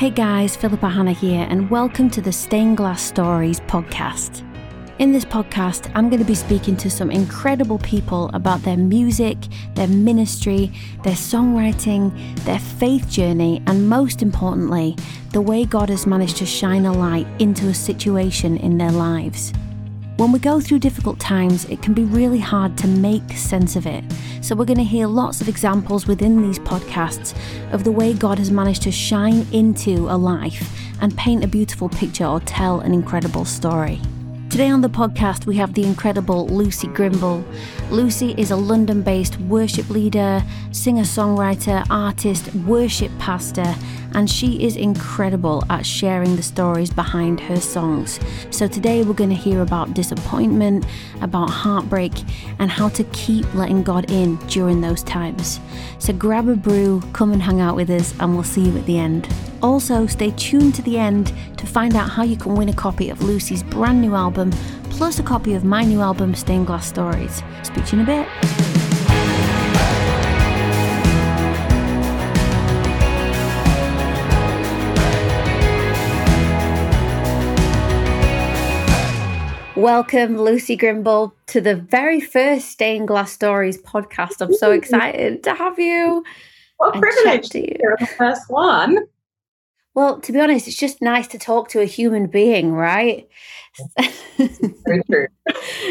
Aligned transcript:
Hey 0.00 0.08
guys, 0.08 0.56
Philippa 0.56 0.88
Hanna 0.88 1.12
here, 1.12 1.46
and 1.50 1.68
welcome 1.68 2.08
to 2.08 2.22
the 2.22 2.32
Stained 2.32 2.78
Glass 2.78 3.02
Stories 3.02 3.60
podcast. 3.60 4.42
In 4.98 5.12
this 5.12 5.26
podcast, 5.26 5.92
I'm 5.94 6.08
going 6.08 6.22
to 6.22 6.26
be 6.26 6.34
speaking 6.34 6.74
to 6.78 6.88
some 6.88 7.10
incredible 7.10 7.78
people 7.80 8.30
about 8.32 8.62
their 8.62 8.78
music, 8.78 9.36
their 9.74 9.88
ministry, 9.88 10.72
their 11.04 11.12
songwriting, 11.12 12.14
their 12.46 12.58
faith 12.58 13.10
journey, 13.10 13.62
and 13.66 13.90
most 13.90 14.22
importantly, 14.22 14.96
the 15.32 15.42
way 15.42 15.66
God 15.66 15.90
has 15.90 16.06
managed 16.06 16.38
to 16.38 16.46
shine 16.46 16.86
a 16.86 16.92
light 16.94 17.26
into 17.38 17.68
a 17.68 17.74
situation 17.74 18.56
in 18.56 18.78
their 18.78 18.92
lives. 18.92 19.52
When 20.20 20.32
we 20.32 20.38
go 20.38 20.60
through 20.60 20.80
difficult 20.80 21.18
times, 21.18 21.64
it 21.70 21.80
can 21.80 21.94
be 21.94 22.04
really 22.04 22.40
hard 22.40 22.76
to 22.76 22.86
make 22.86 23.32
sense 23.32 23.74
of 23.74 23.86
it. 23.86 24.04
So, 24.42 24.54
we're 24.54 24.66
going 24.66 24.76
to 24.76 24.84
hear 24.84 25.06
lots 25.06 25.40
of 25.40 25.48
examples 25.48 26.06
within 26.06 26.42
these 26.42 26.58
podcasts 26.58 27.34
of 27.72 27.84
the 27.84 27.90
way 27.90 28.12
God 28.12 28.36
has 28.36 28.50
managed 28.50 28.82
to 28.82 28.92
shine 28.92 29.46
into 29.50 30.10
a 30.10 30.18
life 30.18 30.78
and 31.00 31.16
paint 31.16 31.42
a 31.42 31.48
beautiful 31.48 31.88
picture 31.88 32.26
or 32.26 32.38
tell 32.40 32.80
an 32.80 32.92
incredible 32.92 33.46
story. 33.46 33.98
Today 34.50 34.68
on 34.68 34.82
the 34.82 34.90
podcast, 34.90 35.46
we 35.46 35.56
have 35.56 35.72
the 35.72 35.84
incredible 35.84 36.46
Lucy 36.48 36.88
Grimble. 36.88 37.42
Lucy 37.90 38.34
is 38.36 38.50
a 38.50 38.56
London 38.56 39.00
based 39.00 39.40
worship 39.40 39.88
leader, 39.88 40.44
singer 40.70 41.04
songwriter, 41.04 41.86
artist, 41.88 42.54
worship 42.56 43.10
pastor, 43.18 43.74
and 44.14 44.30
she 44.30 44.64
is 44.64 44.76
incredible 44.76 45.64
at 45.70 45.86
sharing 45.86 46.36
the 46.36 46.42
stories 46.42 46.90
behind 46.90 47.40
her 47.40 47.60
songs. 47.60 48.20
So 48.50 48.66
today, 48.66 49.02
we're 49.02 49.14
going 49.14 49.30
to 49.30 49.36
hear 49.36 49.62
about 49.62 49.94
disappointment, 49.94 50.84
about 51.20 51.50
heartbreak, 51.50 52.12
and 52.58 52.70
how 52.70 52.88
to 52.90 53.04
keep 53.04 53.52
letting 53.54 53.82
God 53.82 54.10
in 54.10 54.36
during 54.46 54.80
those 54.80 55.02
times. 55.02 55.60
So 55.98 56.12
grab 56.12 56.48
a 56.48 56.56
brew, 56.56 57.02
come 57.12 57.32
and 57.32 57.42
hang 57.42 57.60
out 57.60 57.76
with 57.76 57.90
us, 57.90 58.14
and 58.20 58.34
we'll 58.34 58.44
see 58.44 58.62
you 58.62 58.76
at 58.76 58.86
the 58.86 58.98
end. 58.98 59.28
Also, 59.62 60.06
stay 60.06 60.30
tuned 60.32 60.74
to 60.74 60.82
the 60.82 60.98
end 60.98 61.32
to 61.58 61.66
find 61.66 61.94
out 61.94 62.08
how 62.08 62.22
you 62.22 62.36
can 62.36 62.54
win 62.54 62.68
a 62.68 62.74
copy 62.74 63.10
of 63.10 63.22
Lucy's 63.22 63.62
brand 63.62 64.00
new 64.00 64.14
album, 64.14 64.50
plus 64.90 65.18
a 65.18 65.22
copy 65.22 65.54
of 65.54 65.64
my 65.64 65.84
new 65.84 66.00
album, 66.00 66.34
Stained 66.34 66.66
Glass 66.66 66.86
Stories. 66.86 67.42
Speak 67.62 67.84
to 67.86 67.96
you 67.96 68.02
in 68.02 68.08
a 68.08 68.24
bit. 68.24 69.09
Welcome, 79.80 80.36
Lucy 80.38 80.76
Grimble, 80.76 81.32
to 81.46 81.58
the 81.62 81.74
very 81.74 82.20
first 82.20 82.68
Stained 82.68 83.08
Glass 83.08 83.32
Stories 83.32 83.80
podcast. 83.80 84.42
I'm 84.42 84.52
so 84.52 84.72
excited 84.72 85.42
to 85.44 85.54
have 85.54 85.78
you. 85.78 86.22
What 86.76 87.00
privilege 87.00 87.48
to 87.48 87.60
you. 87.60 87.76
You're 87.80 87.96
the 87.98 88.06
first 88.06 88.42
one. 88.50 88.98
Well, 89.94 90.20
to 90.20 90.32
be 90.32 90.38
honest, 90.38 90.68
it's 90.68 90.76
just 90.76 91.00
nice 91.00 91.26
to 91.28 91.38
talk 91.38 91.70
to 91.70 91.80
a 91.80 91.86
human 91.86 92.26
being, 92.26 92.72
right? 92.74 93.26
Very 94.84 95.02
true. 95.10 95.28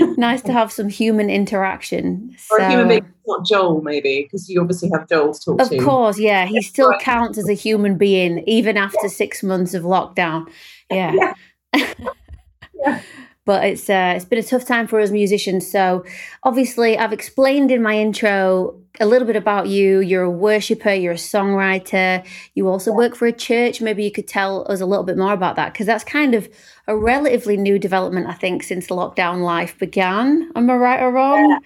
nice 0.17 0.43
to 0.43 0.53
have 0.53 0.71
some 0.71 0.87
human 0.89 1.31
interaction. 1.31 2.35
Or 2.51 2.59
a 2.59 2.69
human 2.69 2.89
being, 2.89 3.13
not 3.25 3.43
Joel, 3.47 3.81
maybe, 3.81 4.21
because 4.21 4.47
you 4.47 4.61
obviously 4.61 4.91
have 4.91 5.09
Joel 5.09 5.33
to 5.33 5.39
talk 5.41 5.61
Of 5.61 5.69
to. 5.71 5.77
Of 5.79 5.83
course, 5.83 6.19
yeah, 6.19 6.45
he 6.45 6.61
still 6.61 6.89
Right. 6.89 7.01
counts 7.01 7.39
as 7.39 7.49
a 7.49 7.53
human 7.53 7.97
being 7.97 8.43
even 8.45 8.77
after 8.77 9.09
six 9.09 9.41
months 9.41 9.73
of 9.73 9.81
lockdown. 9.81 10.47
Yeah. 10.91 11.33
Yeah. 11.73 13.01
But 13.49 13.63
it's 13.63 13.89
uh, 13.89 14.13
it's 14.15 14.25
been 14.25 14.37
a 14.37 14.43
tough 14.43 14.63
time 14.63 14.85
for 14.85 14.99
us 14.99 15.09
musicians. 15.09 15.65
So 15.65 16.05
obviously, 16.43 16.99
I've 16.99 17.11
explained 17.11 17.71
in 17.71 17.81
my 17.81 17.97
intro 17.97 18.79
a 18.99 19.07
little 19.07 19.25
bit 19.25 19.35
about 19.35 19.67
you. 19.67 20.01
You're 20.01 20.21
a 20.21 20.29
worshipper. 20.29 20.93
You're 20.93 21.13
a 21.13 21.15
songwriter. 21.15 22.23
You 22.53 22.67
also 22.67 22.91
work 22.91 23.15
for 23.15 23.25
a 23.25 23.31
church. 23.31 23.81
Maybe 23.81 24.03
you 24.03 24.11
could 24.11 24.27
tell 24.27 24.71
us 24.71 24.81
a 24.81 24.85
little 24.85 25.03
bit 25.03 25.17
more 25.17 25.33
about 25.33 25.55
that 25.55 25.73
because 25.73 25.87
that's 25.87 26.03
kind 26.03 26.35
of 26.35 26.47
a 26.85 26.95
relatively 26.95 27.57
new 27.57 27.79
development, 27.79 28.27
I 28.27 28.33
think, 28.33 28.61
since 28.61 28.85
lockdown 28.89 29.41
life 29.41 29.79
began. 29.79 30.51
Am 30.55 30.69
I 30.69 30.75
right 30.75 31.01
or 31.01 31.11
wrong? 31.11 31.59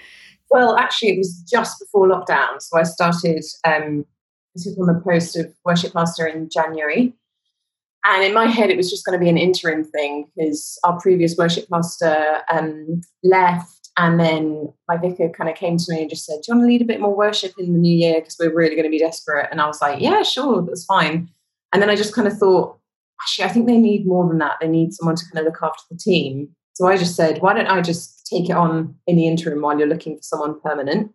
Well, 0.50 0.78
actually, 0.78 1.10
it 1.10 1.18
was 1.18 1.44
just 1.52 1.80
before 1.82 2.08
lockdown. 2.08 2.62
So 2.62 2.80
I 2.80 2.84
started, 2.84 3.44
um, 3.66 4.06
took 4.58 4.80
on 4.80 4.88
the 4.88 5.02
post 5.04 5.36
of 5.36 5.54
worship 5.66 5.92
pastor 5.92 6.28
in 6.28 6.48
January. 6.50 7.14
And 8.06 8.24
in 8.24 8.34
my 8.34 8.48
head, 8.48 8.70
it 8.70 8.78
was 8.78 8.90
just 8.90 9.06
going 9.06 9.18
to 9.18 9.24
be 9.24 9.30
an 9.30 9.38
interim 9.38 9.84
thing 9.84 10.30
because 10.36 10.78
our 10.84 11.00
previous 11.00 11.38
worship 11.38 11.70
pastor 11.70 12.40
um, 12.52 13.02
left. 13.24 13.90
And 13.98 14.20
then 14.20 14.74
my 14.88 14.98
vicar 14.98 15.30
kind 15.30 15.50
of 15.50 15.56
came 15.56 15.78
to 15.78 15.86
me 15.94 16.02
and 16.02 16.10
just 16.10 16.26
said, 16.26 16.40
Do 16.42 16.44
you 16.48 16.56
want 16.56 16.64
to 16.64 16.68
lead 16.68 16.82
a 16.82 16.86
bit 16.86 17.00
more 17.00 17.16
worship 17.16 17.54
in 17.58 17.72
the 17.72 17.80
new 17.80 17.96
year? 17.96 18.16
Because 18.16 18.38
we're 18.40 18.54
really 18.54 18.76
going 18.76 18.86
to 18.86 18.90
be 18.90 19.00
desperate. 19.00 19.48
And 19.52 19.62
I 19.62 19.68
was 19.68 19.82
like, 19.82 20.02
Yeah, 20.02 20.24
sure, 20.24 20.64
that's 20.64 20.86
fine. 20.86 21.30
And 21.72 21.82
then 21.82 21.90
I 21.90 21.96
just 21.96 22.14
kind 22.14 22.28
of 22.28 22.38
thought, 22.38 22.78
Actually, 23.22 23.46
I 23.46 23.50
think 23.50 23.68
they 23.68 23.78
need 23.78 24.06
more 24.06 24.28
than 24.28 24.40
that. 24.40 24.58
They 24.60 24.68
need 24.68 24.94
someone 24.94 25.16
to 25.16 25.26
kind 25.26 25.40
of 25.40 25.46
look 25.46 25.62
after 25.62 25.84
the 25.90 25.98
team. 25.98 26.50
So 26.74 26.88
I 26.88 26.98
just 26.98 27.16
said, 27.16 27.42
Why 27.42 27.54
don't 27.54 27.68
I 27.68 27.82
just 27.82 28.26
take 28.26 28.50
it 28.50 28.54
on 28.54 28.96
in 29.06 29.16
the 29.16 29.28
interim 29.28 29.62
while 29.62 29.78
you're 29.78 29.88
looking 29.88 30.18
for 30.18 30.24
someone 30.24 30.60
permanent? 30.60 31.12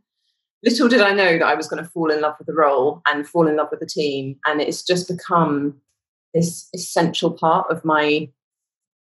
Little 0.65 0.88
did 0.88 1.00
I 1.00 1.12
know 1.12 1.38
that 1.38 1.47
I 1.47 1.55
was 1.55 1.69
going 1.69 1.82
to 1.82 1.91
fall 1.91 2.10
in 2.10 2.20
love 2.20 2.34
with 2.38 2.47
the 2.47 2.55
role 2.55 3.03
and 3.06 3.28
fall 3.28 3.47
in 3.47 3.56
love 3.56 3.69
with 3.70 3.81
the 3.81 3.87
team. 3.87 4.37
And 4.47 4.60
it's 4.60 4.82
just 4.82 5.09
become 5.09 5.81
this 6.38 6.69
essential 6.75 7.31
part 7.31 7.71
of 7.71 7.84
my 7.84 8.28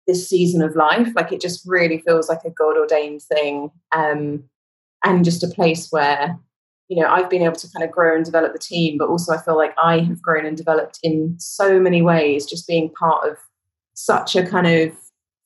this 0.05 0.29
season 0.29 0.61
of 0.61 0.75
life. 0.75 1.07
Like 1.15 1.31
it 1.31 1.39
just 1.39 1.63
really 1.65 1.99
feels 1.99 2.27
like 2.29 2.43
a 2.45 2.49
god 2.49 2.77
ordained 2.77 3.21
thing 3.21 3.71
um 3.95 4.43
and 5.03 5.25
just 5.25 5.43
a 5.43 5.47
place 5.47 5.89
where 5.91 6.37
you 6.89 7.01
know 7.01 7.07
i've 7.09 7.29
been 7.29 7.41
able 7.41 7.55
to 7.55 7.69
kind 7.71 7.83
of 7.83 7.91
grow 7.91 8.15
and 8.15 8.25
develop 8.25 8.51
the 8.51 8.59
team 8.59 8.97
but 8.97 9.07
also 9.07 9.33
i 9.33 9.41
feel 9.41 9.55
like 9.55 9.73
i 9.81 9.99
have 9.99 10.21
grown 10.21 10.45
and 10.45 10.57
developed 10.57 10.99
in 11.01 11.33
so 11.39 11.79
many 11.79 12.01
ways 12.01 12.45
just 12.45 12.67
being 12.67 12.89
part 12.89 13.27
of 13.29 13.37
such 13.93 14.35
a 14.35 14.45
kind 14.45 14.67
of 14.67 14.95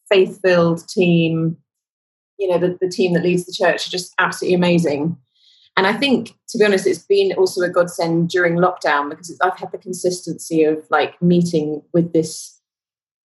faith 0.09 0.39
filled 0.41 0.87
team. 0.87 1.57
You 2.37 2.49
know 2.49 2.59
the, 2.59 2.77
the 2.79 2.89
team 2.89 3.13
that 3.13 3.23
leads 3.23 3.45
the 3.45 3.53
church 3.53 3.87
are 3.87 3.91
just 3.91 4.13
absolutely 4.19 4.55
amazing 4.55 5.17
and 5.77 5.85
I 5.85 5.93
think, 5.93 6.33
to 6.49 6.57
be 6.57 6.65
honest, 6.65 6.87
it's 6.87 7.05
been 7.05 7.33
also 7.33 7.61
a 7.61 7.69
godsend 7.69 8.29
during 8.29 8.55
lockdown 8.55 9.11
because 9.11 9.37
I've 9.41 9.57
had 9.57 9.71
the 9.71 9.77
consistency 9.77 10.63
of 10.63 10.83
like 10.89 11.21
meeting 11.21 11.83
with 11.93 12.13
this 12.13 12.59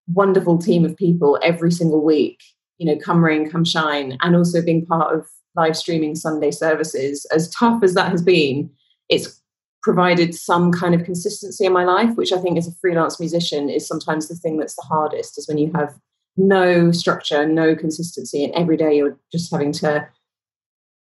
wonderful 0.06 0.58
team 0.58 0.84
of 0.84 0.96
people 0.96 1.38
every 1.42 1.72
single 1.72 2.04
week, 2.04 2.42
you 2.76 2.86
know, 2.86 3.00
come 3.02 3.24
rain, 3.24 3.50
come 3.50 3.64
shine, 3.64 4.18
and 4.20 4.36
also 4.36 4.62
being 4.62 4.84
part 4.84 5.16
of 5.16 5.26
live 5.56 5.76
streaming 5.76 6.14
Sunday 6.14 6.50
services. 6.50 7.26
As 7.34 7.48
tough 7.50 7.82
as 7.82 7.94
that 7.94 8.10
has 8.10 8.22
been, 8.22 8.70
it's 9.08 9.40
provided 9.82 10.34
some 10.34 10.72
kind 10.72 10.94
of 10.94 11.04
consistency 11.04 11.64
in 11.64 11.72
my 11.72 11.84
life, 11.84 12.14
which 12.16 12.32
I 12.32 12.38
think 12.38 12.58
as 12.58 12.69
a 12.69 12.74
freelance 12.80 13.19
musician 13.19 13.70
is 13.70 13.88
sometimes 13.88 14.28
the 14.28 14.34
thing 14.34 14.58
that's 14.58 14.76
the 14.76 14.86
hardest, 14.86 15.38
is 15.38 15.48
when 15.48 15.58
you 15.58 15.72
have 15.74 15.94
no 16.36 16.92
structure, 16.92 17.46
no 17.46 17.74
consistency, 17.74 18.44
and 18.44 18.54
every 18.54 18.76
day 18.76 18.96
you're 18.96 19.19
just 19.32 19.50
having 19.50 19.72
to 19.72 20.06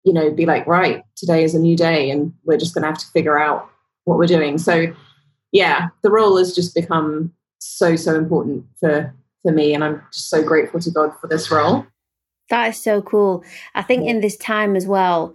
you 0.04 0.14
know, 0.14 0.32
be 0.32 0.46
like, 0.46 0.66
right, 0.68 1.04
today 1.16 1.44
is 1.44 1.54
a 1.54 1.60
new 1.60 1.78
day 1.78 2.10
and 2.10 2.34
we're 2.44 2.58
just 2.58 2.74
going 2.74 2.84
to 2.84 2.88
have 2.88 2.98
to 2.98 3.08
figure 3.08 3.40
out 3.40 3.70
what 4.06 4.18
we're 4.18 4.26
doing. 4.26 4.58
So, 4.58 4.94
yeah, 5.52 5.90
the 6.02 6.12
role 6.12 6.38
has 6.38 6.56
just 6.56 6.74
become 6.74 7.34
so, 7.60 7.96
so 7.96 8.16
important 8.16 8.66
for, 8.80 9.14
for 9.44 9.52
me. 9.52 9.74
And 9.74 9.84
I'm 9.84 10.02
just 10.12 10.30
so 10.30 10.44
grateful 10.44 10.80
to 10.80 10.92
God 10.92 11.12
for 11.20 11.28
this 11.28 11.52
role. 11.52 11.86
That 12.50 12.70
is 12.70 12.82
so 12.82 13.02
cool. 13.02 13.44
I 13.76 13.82
think 13.82 14.08
in 14.08 14.22
this 14.22 14.38
time 14.38 14.76
as 14.76 14.88
well, 14.88 15.34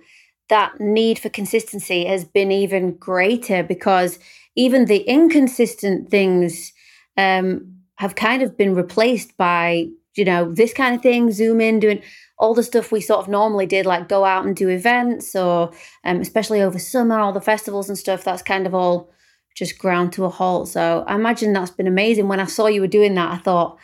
that 0.49 0.79
need 0.81 1.19
for 1.19 1.29
consistency 1.29 2.05
has 2.05 2.25
been 2.25 2.53
even 2.53 2.97
greater 2.97 3.63
because 3.63 4.19
even 4.55 4.87
the 4.87 4.99
inconsistent 5.03 6.11
things 6.11 6.73
um, 7.17 7.77
have 7.97 8.15
kind 8.15 8.43
of 8.43 8.57
been 8.57 8.75
replaced 8.75 9.37
by, 9.37 9.89
you 10.15 10.25
know, 10.25 10.53
this 10.53 10.73
kind 10.73 10.95
of 10.95 11.03
thing, 11.03 11.33
zoom 11.33 11.61
in, 11.61 11.81
doing 11.81 12.03
all 12.39 12.55
the 12.55 12.63
stuff 12.63 12.93
we 12.93 13.01
sort 13.01 13.21
of 13.21 13.29
normally 13.29 13.67
did, 13.67 13.87
like 13.87 14.09
go 14.09 14.25
out 14.25 14.45
and 14.45 14.55
do 14.55 14.69
events 14.69 15.35
or 15.35 15.73
um, 16.05 16.21
especially 16.21 16.61
over 16.61 16.79
summer, 16.79 17.19
all 17.19 17.33
the 17.33 17.41
festivals 17.41 17.89
and 17.89 17.99
stuff, 17.99 18.25
that's 18.25 18.43
kind 18.43 18.67
of 18.67 18.75
all 18.75 19.11
just 19.55 19.79
ground 19.79 20.13
to 20.13 20.25
a 20.25 20.29
halt. 20.29 20.69
So 20.69 21.05
I 21.07 21.15
imagine 21.15 21.53
that's 21.53 21.71
been 21.71 21.87
amazing. 21.87 22.29
When 22.29 22.41
I 22.41 22.45
saw 22.45 22.67
you 22.67 22.83
were 22.83 22.87
doing 22.87 23.15
that, 23.15 23.33
I 23.33 23.39
thought, 23.39 23.79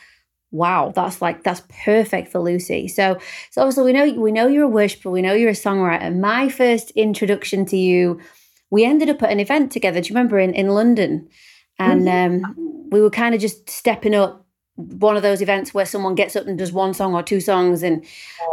wow, 0.50 0.93
that's 0.94 1.22
like 1.22 1.43
that's 1.43 1.62
perfect 1.84 2.31
for 2.31 2.40
Lucy. 2.40 2.88
So 2.88 3.19
so 3.50 3.62
obviously 3.62 3.84
we 3.84 3.93
know 3.93 4.20
we 4.20 4.32
know 4.32 4.46
you're 4.46 4.64
a 4.64 4.69
worshiper, 4.69 5.10
we 5.10 5.22
know 5.22 5.32
you're 5.32 5.50
a 5.50 5.55
songwriter. 5.55 6.14
My 6.14 6.50
first 6.50 6.90
introduction 6.90 7.64
to 7.66 7.76
you, 7.76 8.20
we 8.70 8.84
ended 8.84 9.08
up 9.08 9.22
at 9.22 9.32
an 9.32 9.40
event 9.40 9.72
together. 9.72 10.02
Do 10.02 10.08
you 10.08 10.14
remember 10.14 10.38
in, 10.38 10.52
in 10.55 10.69
London? 10.69 11.28
And 11.78 12.08
um, 12.08 12.88
we 12.93 13.00
were 13.00 13.10
kind 13.10 13.34
of 13.34 13.40
just 13.40 13.69
stepping 13.69 14.14
up 14.14 14.46
one 14.76 15.16
of 15.16 15.22
those 15.22 15.42
events 15.42 15.74
where 15.74 15.86
someone 15.86 16.14
gets 16.14 16.34
up 16.36 16.46
and 16.46 16.58
does 16.58 16.72
one 16.72 16.94
song 16.94 17.14
or 17.14 17.22
two 17.22 17.40
songs 17.40 17.82
and 17.82 18.04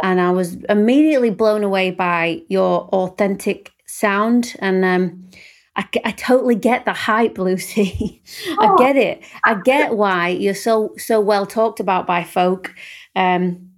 and 0.02 0.20
I 0.20 0.30
was 0.30 0.56
immediately 0.68 1.30
blown 1.30 1.64
away 1.64 1.90
by 1.90 2.42
your 2.48 2.82
authentic 2.92 3.72
sound 3.86 4.54
and 4.60 4.84
um 4.84 5.30
I, 5.76 5.88
I 6.04 6.10
totally 6.10 6.56
get 6.56 6.84
the 6.84 6.92
hype, 6.92 7.38
Lucy. 7.38 8.22
I 8.60 8.66
Oh. 8.66 8.76
get 8.76 8.96
it. 8.96 9.22
I 9.44 9.54
get 9.54 9.96
why 9.96 10.28
you're 10.28 10.54
so 10.54 10.94
so 10.98 11.20
well 11.20 11.46
talked 11.46 11.80
about 11.80 12.06
by 12.06 12.24
folk, 12.24 12.74
um, 13.16 13.70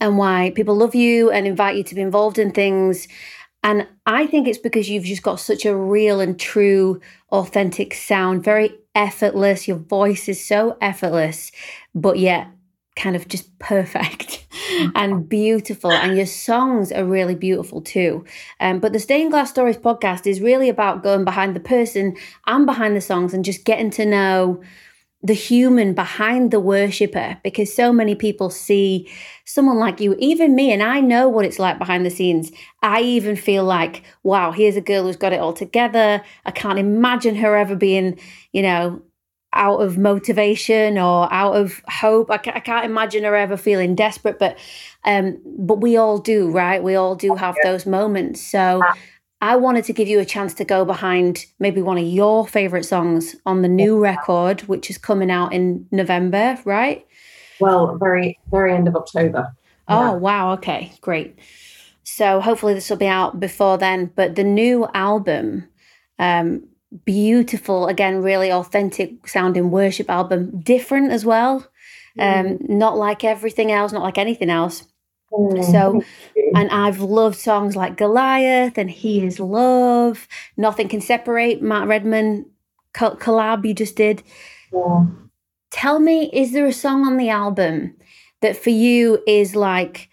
and 0.00 0.18
why 0.18 0.52
people 0.56 0.74
love 0.74 0.94
you 0.94 1.30
and 1.30 1.46
invite 1.46 1.76
you 1.76 1.84
to 1.84 1.94
be 1.94 2.00
involved 2.00 2.38
in 2.38 2.50
things. 2.50 3.06
And 3.64 3.88
I 4.04 4.26
think 4.26 4.46
it's 4.46 4.58
because 4.58 4.90
you've 4.90 5.04
just 5.04 5.22
got 5.22 5.40
such 5.40 5.64
a 5.64 5.74
real 5.74 6.20
and 6.20 6.38
true, 6.38 7.00
authentic 7.32 7.94
sound, 7.94 8.44
very 8.44 8.74
effortless. 8.94 9.66
Your 9.66 9.78
voice 9.78 10.28
is 10.28 10.44
so 10.44 10.76
effortless, 10.82 11.50
but 11.94 12.18
yet 12.18 12.46
kind 12.94 13.16
of 13.16 13.26
just 13.26 13.58
perfect 13.58 14.46
and 14.94 15.26
beautiful. 15.26 15.90
And 15.90 16.14
your 16.14 16.26
songs 16.26 16.92
are 16.92 17.06
really 17.06 17.34
beautiful 17.34 17.80
too. 17.80 18.26
Um, 18.60 18.80
but 18.80 18.92
the 18.92 19.00
Stained 19.00 19.30
Glass 19.30 19.48
Stories 19.48 19.78
podcast 19.78 20.26
is 20.26 20.42
really 20.42 20.68
about 20.68 21.02
going 21.02 21.24
behind 21.24 21.56
the 21.56 21.60
person 21.60 22.16
and 22.46 22.66
behind 22.66 22.94
the 22.94 23.00
songs 23.00 23.32
and 23.32 23.46
just 23.46 23.64
getting 23.64 23.90
to 23.92 24.04
know 24.04 24.62
the 25.24 25.32
human 25.32 25.94
behind 25.94 26.50
the 26.50 26.60
worshiper 26.60 27.38
because 27.42 27.74
so 27.74 27.94
many 27.94 28.14
people 28.14 28.50
see 28.50 29.10
someone 29.46 29.78
like 29.78 29.98
you, 29.98 30.14
even 30.18 30.54
me, 30.54 30.70
and 30.70 30.82
I 30.82 31.00
know 31.00 31.30
what 31.30 31.46
it's 31.46 31.58
like 31.58 31.78
behind 31.78 32.04
the 32.04 32.10
scenes. 32.10 32.52
I 32.82 33.00
even 33.00 33.34
feel 33.34 33.64
like, 33.64 34.02
wow, 34.22 34.52
here's 34.52 34.76
a 34.76 34.82
girl 34.82 35.04
who's 35.04 35.16
got 35.16 35.32
it 35.32 35.40
all 35.40 35.54
together. 35.54 36.22
I 36.44 36.50
can't 36.50 36.78
imagine 36.78 37.36
her 37.36 37.56
ever 37.56 37.74
being, 37.74 38.20
you 38.52 38.60
know, 38.60 39.00
out 39.54 39.80
of 39.80 39.96
motivation 39.96 40.98
or 40.98 41.32
out 41.32 41.54
of 41.54 41.80
hope. 41.88 42.30
I, 42.30 42.34
I 42.34 42.60
can't 42.60 42.84
imagine 42.84 43.24
her 43.24 43.34
ever 43.34 43.56
feeling 43.56 43.94
desperate, 43.94 44.38
but 44.38 44.58
um, 45.04 45.40
but 45.58 45.80
we 45.80 45.96
all 45.96 46.18
do, 46.18 46.50
right? 46.50 46.82
We 46.82 46.96
all 46.96 47.14
do 47.14 47.34
have 47.34 47.56
those 47.62 47.86
moments. 47.86 48.42
So 48.42 48.82
I 49.44 49.56
wanted 49.56 49.84
to 49.84 49.92
give 49.92 50.08
you 50.08 50.20
a 50.20 50.24
chance 50.24 50.54
to 50.54 50.64
go 50.64 50.86
behind 50.86 51.44
maybe 51.58 51.82
one 51.82 51.98
of 51.98 52.06
your 52.06 52.48
favorite 52.48 52.84
songs 52.84 53.36
on 53.44 53.60
the 53.60 53.68
new 53.68 53.98
record, 53.98 54.62
which 54.62 54.88
is 54.88 54.96
coming 54.96 55.30
out 55.30 55.52
in 55.52 55.86
November, 55.90 56.58
right? 56.64 57.06
Well, 57.60 57.98
very, 57.98 58.38
very 58.50 58.72
end 58.74 58.88
of 58.88 58.96
October. 58.96 59.54
Oh, 59.86 60.00
yeah. 60.00 60.14
wow. 60.14 60.52
Okay, 60.54 60.94
great. 61.02 61.38
So 62.04 62.40
hopefully 62.40 62.72
this 62.72 62.88
will 62.88 62.96
be 62.96 63.06
out 63.06 63.38
before 63.38 63.76
then. 63.76 64.10
But 64.16 64.34
the 64.34 64.44
new 64.44 64.88
album, 64.94 65.68
um, 66.18 66.66
beautiful, 67.04 67.88
again, 67.88 68.22
really 68.22 68.50
authentic 68.50 69.28
sounding 69.28 69.70
worship 69.70 70.08
album, 70.08 70.58
different 70.60 71.12
as 71.12 71.26
well. 71.26 71.66
Um, 72.18 72.46
mm. 72.46 72.68
not 72.70 72.96
like 72.96 73.24
everything 73.24 73.70
else, 73.70 73.92
not 73.92 74.02
like 74.02 74.16
anything 74.16 74.48
else. 74.48 74.84
Mm, 75.34 75.64
so, 75.64 76.02
and 76.54 76.70
I've 76.70 77.00
loved 77.00 77.36
songs 77.36 77.74
like 77.74 77.96
Goliath 77.96 78.78
and 78.78 78.90
He 78.90 79.24
is 79.24 79.40
Love. 79.40 80.28
Nothing 80.56 80.88
Can 80.88 81.00
Separate, 81.00 81.60
Matt 81.60 81.88
Redman 81.88 82.46
collab 82.94 83.66
you 83.66 83.74
just 83.74 83.96
did. 83.96 84.22
Yeah. 84.72 85.06
Tell 85.70 85.98
me, 85.98 86.30
is 86.32 86.52
there 86.52 86.66
a 86.66 86.72
song 86.72 87.04
on 87.04 87.16
the 87.16 87.30
album 87.30 87.96
that 88.42 88.56
for 88.56 88.70
you 88.70 89.22
is 89.26 89.56
like 89.56 90.08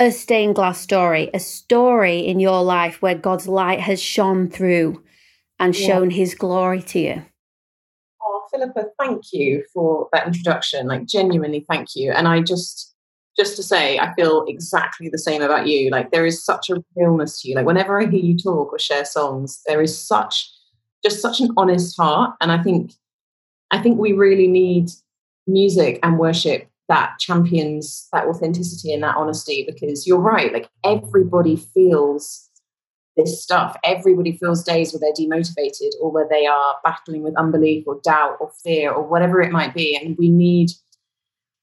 a 0.00 0.10
stained 0.10 0.54
glass 0.54 0.80
story, 0.80 1.30
a 1.34 1.38
story 1.38 2.20
in 2.20 2.40
your 2.40 2.62
life 2.62 3.02
where 3.02 3.14
God's 3.14 3.46
light 3.46 3.80
has 3.80 4.00
shone 4.00 4.48
through 4.48 5.02
and 5.58 5.78
yeah. 5.78 5.86
shown 5.86 6.10
his 6.10 6.34
glory 6.34 6.82
to 6.82 6.98
you? 6.98 7.24
Oh, 8.22 8.46
Philippa, 8.50 8.86
thank 8.98 9.32
you 9.32 9.64
for 9.72 10.08
that 10.12 10.26
introduction. 10.26 10.86
Like, 10.86 11.06
genuinely, 11.06 11.66
thank 11.68 11.94
you. 11.94 12.12
And 12.12 12.26
I 12.26 12.40
just, 12.40 12.91
just 13.38 13.56
to 13.56 13.62
say, 13.62 13.98
I 13.98 14.14
feel 14.14 14.44
exactly 14.46 15.08
the 15.08 15.18
same 15.18 15.42
about 15.42 15.66
you. 15.66 15.90
Like 15.90 16.10
there 16.10 16.26
is 16.26 16.44
such 16.44 16.70
a 16.70 16.82
realness 16.96 17.40
to 17.40 17.48
you. 17.48 17.54
Like 17.54 17.66
whenever 17.66 18.00
I 18.00 18.06
hear 18.06 18.20
you 18.20 18.36
talk 18.36 18.72
or 18.72 18.78
share 18.78 19.04
songs, 19.04 19.62
there 19.66 19.80
is 19.80 19.96
such 19.96 20.50
just 21.04 21.20
such 21.20 21.40
an 21.40 21.50
honest 21.56 21.96
heart. 21.96 22.34
And 22.40 22.52
I 22.52 22.62
think 22.62 22.92
I 23.70 23.80
think 23.80 23.98
we 23.98 24.12
really 24.12 24.46
need 24.46 24.90
music 25.46 25.98
and 26.02 26.18
worship 26.18 26.68
that 26.88 27.18
champions 27.18 28.06
that 28.12 28.26
authenticity 28.26 28.92
and 28.92 29.02
that 29.02 29.16
honesty 29.16 29.64
because 29.66 30.06
you're 30.06 30.20
right, 30.20 30.52
like 30.52 30.68
everybody 30.84 31.56
feels 31.56 32.50
this 33.16 33.42
stuff. 33.42 33.76
Everybody 33.84 34.36
feels 34.36 34.62
days 34.62 34.92
where 34.92 35.00
they're 35.00 35.26
demotivated 35.26 35.90
or 36.00 36.10
where 36.10 36.28
they 36.30 36.46
are 36.46 36.74
battling 36.84 37.22
with 37.22 37.36
unbelief 37.36 37.84
or 37.86 38.00
doubt 38.02 38.36
or 38.40 38.50
fear 38.62 38.90
or 38.90 39.02
whatever 39.02 39.40
it 39.40 39.52
might 39.52 39.74
be. 39.74 39.96
And 39.96 40.16
we 40.18 40.28
need 40.28 40.70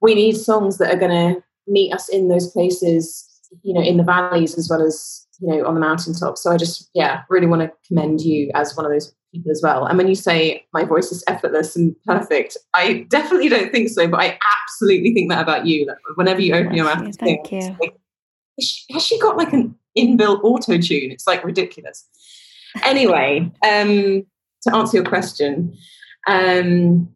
we 0.02 0.16
need 0.16 0.38
songs 0.38 0.78
that 0.78 0.94
are 0.94 1.00
going 1.00 1.36
to 1.36 1.44
meet 1.68 1.94
us 1.94 2.10
in 2.10 2.28
those 2.28 2.52
places, 2.52 3.26
you 3.64 3.74
know, 3.74 3.82
in 3.82 3.98
the 3.98 4.04
valleys 4.04 4.58
as 4.58 4.70
well 4.70 4.82
as, 4.82 5.28
you 5.40 5.48
know, 5.48 5.66
on 5.66 5.74
the 5.74 5.80
mountaintops. 5.80 6.44
So 6.44 6.52
I 6.52 6.58
just, 6.58 6.90
yeah, 6.94 7.24
really 7.30 7.48
want 7.48 7.62
to 7.62 7.72
commend 7.88 8.22
you 8.22 8.52
as 8.54 8.76
one 8.76 8.86
of 8.86 8.92
those 8.92 9.14
people 9.34 9.52
as 9.52 9.62
well. 9.64 9.86
And 9.86 9.98
when 9.98 10.08
you 10.08 10.16
say 10.16 10.66
my 10.74 10.84
voice 10.84 11.12
is 11.12 11.24
effortless 11.28 11.76
and 11.76 11.96
perfect, 12.06 12.58
I 12.74 13.06
definitely 13.10 13.50
don't 13.50 13.72
think 13.72 13.90
so, 13.90 14.08
but 14.08 14.20
I 14.20 14.40
absolutely 14.64 15.14
think 15.14 15.30
that 15.30 15.42
about 15.42 15.66
you. 15.66 15.86
Like 15.86 15.98
whenever 16.16 16.42
you 16.42 16.56
open 16.56 16.74
your 16.74 16.86
mouth, 16.86 17.16
thank 17.18 17.52
you. 17.52 17.76
Like, 17.80 17.96
has 18.92 19.06
she 19.06 19.20
got 19.20 19.38
like 19.38 19.54
an 19.54 19.76
inbuilt 19.98 20.44
auto 20.44 20.78
tune? 20.78 21.12
It's 21.12 21.28
like 21.28 21.44
ridiculous. 21.44 22.08
Anyway, 22.84 23.52
um, 23.66 24.26
to 24.64 24.76
answer 24.76 24.98
your 24.98 25.06
question, 25.06 25.76
um, 26.28 27.10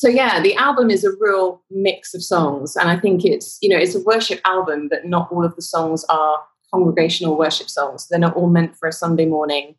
so 0.00 0.08
yeah 0.08 0.40
the 0.40 0.54
album 0.54 0.88
is 0.88 1.04
a 1.04 1.10
real 1.20 1.62
mix 1.70 2.14
of 2.14 2.22
songs 2.22 2.74
and 2.74 2.88
i 2.88 2.98
think 2.98 3.24
it's 3.24 3.58
you 3.60 3.68
know 3.68 3.76
it's 3.76 3.94
a 3.94 4.02
worship 4.04 4.40
album 4.44 4.88
but 4.88 5.04
not 5.04 5.30
all 5.30 5.44
of 5.44 5.54
the 5.56 5.62
songs 5.62 6.04
are 6.08 6.38
congregational 6.72 7.36
worship 7.36 7.68
songs. 7.68 8.06
They're 8.08 8.18
not 8.18 8.36
all 8.36 8.48
meant 8.48 8.76
for 8.76 8.88
a 8.88 8.92
sunday 8.92 9.26
morning 9.26 9.74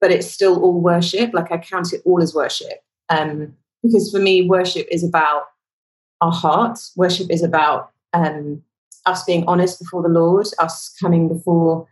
but 0.00 0.10
it's 0.10 0.30
still 0.30 0.62
all 0.62 0.80
worship. 0.80 1.32
Like 1.32 1.52
i 1.52 1.58
count 1.58 1.92
it 1.92 2.02
all 2.04 2.22
as 2.22 2.34
worship 2.34 2.78
um, 3.08 3.54
because 3.82 4.10
for 4.10 4.18
me 4.18 4.48
worship 4.48 4.86
is 4.90 5.04
about 5.04 5.44
our 6.20 6.32
hearts. 6.32 6.92
Worship 6.96 7.30
is 7.30 7.42
about 7.42 7.90
um, 8.12 8.62
us 9.04 9.24
being 9.24 9.44
honest 9.46 9.78
before 9.78 10.02
the 10.02 10.08
lord 10.08 10.46
us 10.58 10.94
coming 11.00 11.28
before 11.28 11.86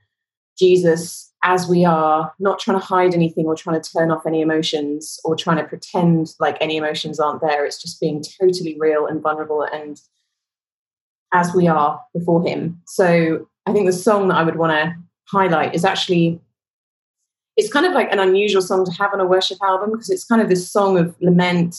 jesus 0.59 1.33
as 1.45 1.69
we 1.69 1.85
are, 1.85 2.33
not 2.41 2.59
trying 2.59 2.81
to 2.81 2.85
hide 2.85 3.15
anything 3.15 3.45
or 3.45 3.55
trying 3.55 3.81
to 3.81 3.93
turn 3.93 4.11
off 4.11 4.27
any 4.27 4.41
emotions 4.41 5.21
or 5.25 5.37
trying 5.37 5.59
to 5.59 5.65
pretend 5.65 6.33
like 6.41 6.57
any 6.59 6.79
emotions 6.79 7.21
aren't 7.21 7.43
there. 7.43 7.67
It's 7.67 7.81
just 7.81 8.01
being 8.01 8.25
totally 8.41 8.77
real 8.81 9.07
and 9.07 9.23
vulnerable 9.23 9.63
and 9.63 10.01
as 11.35 11.55
we 11.55 11.69
are 11.69 12.01
before 12.15 12.43
Him. 12.47 12.81
So 12.87 13.47
I 13.67 13.73
think 13.73 13.85
the 13.87 13.93
song 13.93 14.29
that 14.29 14.37
I 14.37 14.43
would 14.43 14.57
want 14.57 14.73
to 14.73 14.95
highlight 15.29 15.75
is 15.75 15.85
actually 15.85 16.41
it's 17.57 17.73
kind 17.73 17.87
of 17.87 17.93
like 17.93 18.11
an 18.11 18.19
unusual 18.19 18.63
song 18.63 18.85
to 18.85 18.93
have 18.93 19.13
on 19.13 19.21
a 19.21 19.27
worship 19.27 19.59
album 19.63 19.93
because 19.93 20.11
it's 20.11 20.25
kind 20.25 20.41
of 20.41 20.49
this 20.49 20.69
song 20.69 20.99
of 20.99 21.15
lament, 21.21 21.77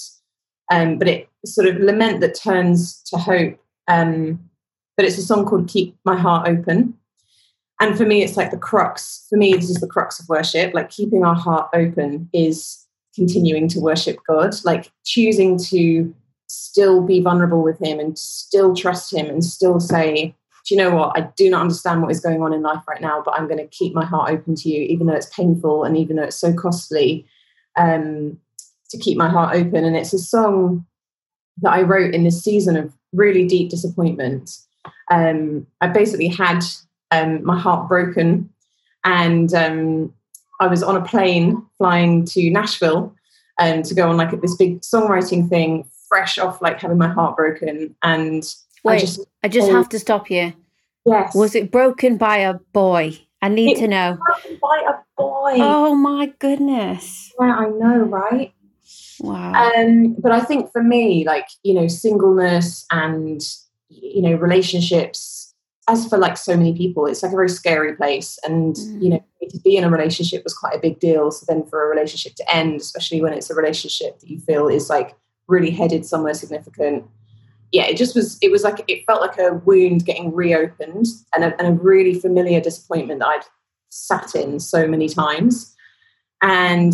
um, 0.72 0.98
but 0.98 1.08
it 1.08 1.28
sort 1.46 1.68
of 1.68 1.78
lament 1.78 2.22
that 2.22 2.40
turns 2.40 3.02
to 3.04 3.18
hope. 3.18 3.60
Um, 3.88 4.40
but 4.96 5.06
it's 5.06 5.18
a 5.18 5.22
song 5.22 5.46
called 5.46 5.68
"Keep 5.68 5.98
My 6.06 6.16
Heart 6.16 6.48
Open," 6.48 6.98
and 7.80 7.98
for 7.98 8.06
me 8.06 8.24
it's 8.24 8.38
like 8.38 8.52
the 8.52 8.58
crux 8.58 9.26
for 9.30 9.38
me 9.38 9.54
this 9.54 9.70
is 9.70 9.78
the 9.78 9.88
crux 9.88 10.20
of 10.20 10.30
worship. 10.30 10.74
Like 10.74 10.90
keeping 10.90 11.24
our 11.24 11.36
heart 11.36 11.70
open 11.74 12.30
is 12.34 12.86
continuing 13.16 13.68
to 13.70 13.80
worship 13.80 14.18
god. 14.28 14.56
Like 14.64 14.92
choosing 15.04 15.58
to 15.70 16.14
still 16.48 17.02
be 17.02 17.22
vulnerable 17.22 17.64
with 17.64 17.80
him 17.80 18.00
and 18.00 18.18
still 18.18 18.76
trust 18.76 19.14
him 19.14 19.28
and 19.28 19.44
still 19.44 19.80
say 19.80 20.36
do 20.68 20.74
you 20.74 20.82
know 20.82 20.96
what? 20.96 21.16
I 21.16 21.30
do 21.38 21.48
not 21.48 21.62
understand 21.62 22.02
what 22.02 22.10
is 22.10 22.20
going 22.20 22.42
on 22.42 22.52
in 22.52 22.64
life 22.64 22.84
right 22.88 23.02
now 23.02 23.22
but 23.24 23.36
i'm 23.36 23.48
going 23.48 23.60
to 23.60 23.68
keep 23.68 23.94
my 23.94 24.06
heart 24.06 24.32
open 24.32 24.56
to 24.56 24.70
you 24.70 24.84
even 24.84 25.08
though 25.08 25.14
it's 25.14 25.34
painful 25.36 25.84
and 25.84 25.98
even 25.98 26.16
though 26.16 26.24
it's 26.24 26.40
so 26.40 26.54
costly 26.54 27.28
um, 27.76 28.40
to 28.90 28.98
keep 28.98 29.18
my 29.18 29.30
heart 29.30 29.56
open. 29.56 29.84
And 29.86 29.96
it's 29.96 30.14
a 30.14 30.20
song 30.20 30.86
that 31.62 31.72
i 31.72 31.82
wrote 31.82 32.14
in 32.14 32.24
this 32.24 32.44
season 32.44 32.76
of 32.76 32.94
really 33.14 33.48
deep 33.48 33.70
disappointment. 33.70 34.58
Um, 35.12 35.68
i 35.82 35.88
basically 35.88 36.28
had 36.28 36.62
um, 37.12 37.44
my 37.44 37.58
heart 37.58 37.88
broken. 37.88 38.50
And 39.04 39.54
um, 39.54 40.14
I 40.60 40.68
was 40.68 40.82
on 40.82 40.98
a 40.98 41.04
plane 41.04 41.64
flying 41.78 42.26
to 42.26 42.50
Nashville 42.50 43.16
um, 43.60 43.84
to 43.84 43.94
go 43.94 44.10
on 44.10 44.18
like 44.18 44.40
this 44.42 44.56
big 44.56 44.82
songwriting 44.82 45.48
thing, 45.50 45.88
fresh 46.08 46.38
off 46.38 46.62
like 46.62 46.80
having 46.80 46.98
my 46.98 47.10
heart 47.10 47.36
broken. 47.36 47.96
And 48.02 48.44
Wait, 48.84 48.96
I 48.96 49.00
just, 49.00 49.20
I 49.44 49.48
just 49.48 49.72
have 49.72 49.90
to 49.90 50.00
stop 50.00 50.30
you. 50.30 50.54
Yes. 51.06 51.36
Was 51.36 51.54
it 51.56 51.72
broken 51.72 52.18
by 52.18 52.38
a 52.38 52.56
boy? 52.56 53.20
I 53.42 53.50
need 53.50 53.78
it 53.78 53.80
to 53.82 53.88
know. 53.88 54.18
By 54.62 54.84
a 54.88 54.94
boy. 55.16 55.58
Oh 55.58 55.94
my 55.94 56.34
goodness. 56.40 57.32
Yeah, 57.40 57.56
I 57.56 57.70
know, 57.70 57.98
right? 58.00 58.54
Wow. 59.20 59.54
Um, 59.54 60.16
but 60.20 60.32
I 60.32 60.40
think 60.40 60.72
for 60.72 60.82
me, 60.82 61.26
like, 61.26 61.48
you 61.62 61.76
know, 61.76 61.88
singleness 61.88 62.88
and, 62.92 63.42
you 63.90 64.24
know, 64.24 64.34
relationships 64.34 65.45
as 65.88 66.08
for 66.08 66.18
like 66.18 66.38
so 66.38 66.58
many 66.58 66.76
people, 66.76 67.06
it's 67.06 67.22
like 67.22 67.32
a 67.32 67.36
very 67.36 67.50
scary 67.50 67.96
place. 67.96 68.40
And, 68.44 68.76
mm. 68.76 69.04
you 69.04 69.10
know, 69.10 69.24
to 69.50 69.60
be 69.60 69.78
in 69.78 69.84
a 69.84 69.90
relationship 69.90 70.44
was 70.44 70.54
quite 70.54 70.76
a 70.76 70.80
big 70.80 71.00
deal. 71.00 71.30
So 71.32 71.46
then 71.48 71.64
for 71.66 71.86
a 71.86 71.88
relationship 71.88 72.36
to 72.36 72.56
end, 72.56 72.82
especially 72.82 73.22
when 73.22 73.34
it's 73.34 73.50
a 73.52 73.56
relationship 73.56 74.20
that 74.20 74.30
you 74.30 74.40
feel 74.40 74.68
is 74.68 74.90
like 74.90 75.16
really 75.48 75.70
headed 75.70 76.06
somewhere 76.06 76.34
significant. 76.34 77.06
Yeah, 77.72 77.86
it 77.86 77.98
just 77.98 78.16
was, 78.16 78.40
it 78.42 78.52
was 78.52 78.64
like, 78.64 78.84
it 78.88 79.06
felt 79.06 79.22
like 79.22 79.38
a 79.38 79.62
wound 79.66 80.06
getting 80.06 80.34
reopened 80.34 81.06
and 81.34 81.44
a, 81.44 81.60
and 81.60 81.68
a 81.68 81.80
really 81.80 82.20
familiar 82.20 82.62
disappointment 82.62 83.20
that 83.20 83.28
I'd 83.28 83.46
sat 83.90 84.34
in 84.34 84.60
so 84.60 84.88
many 84.88 85.08
times. 85.08 85.76
And, 86.42 86.94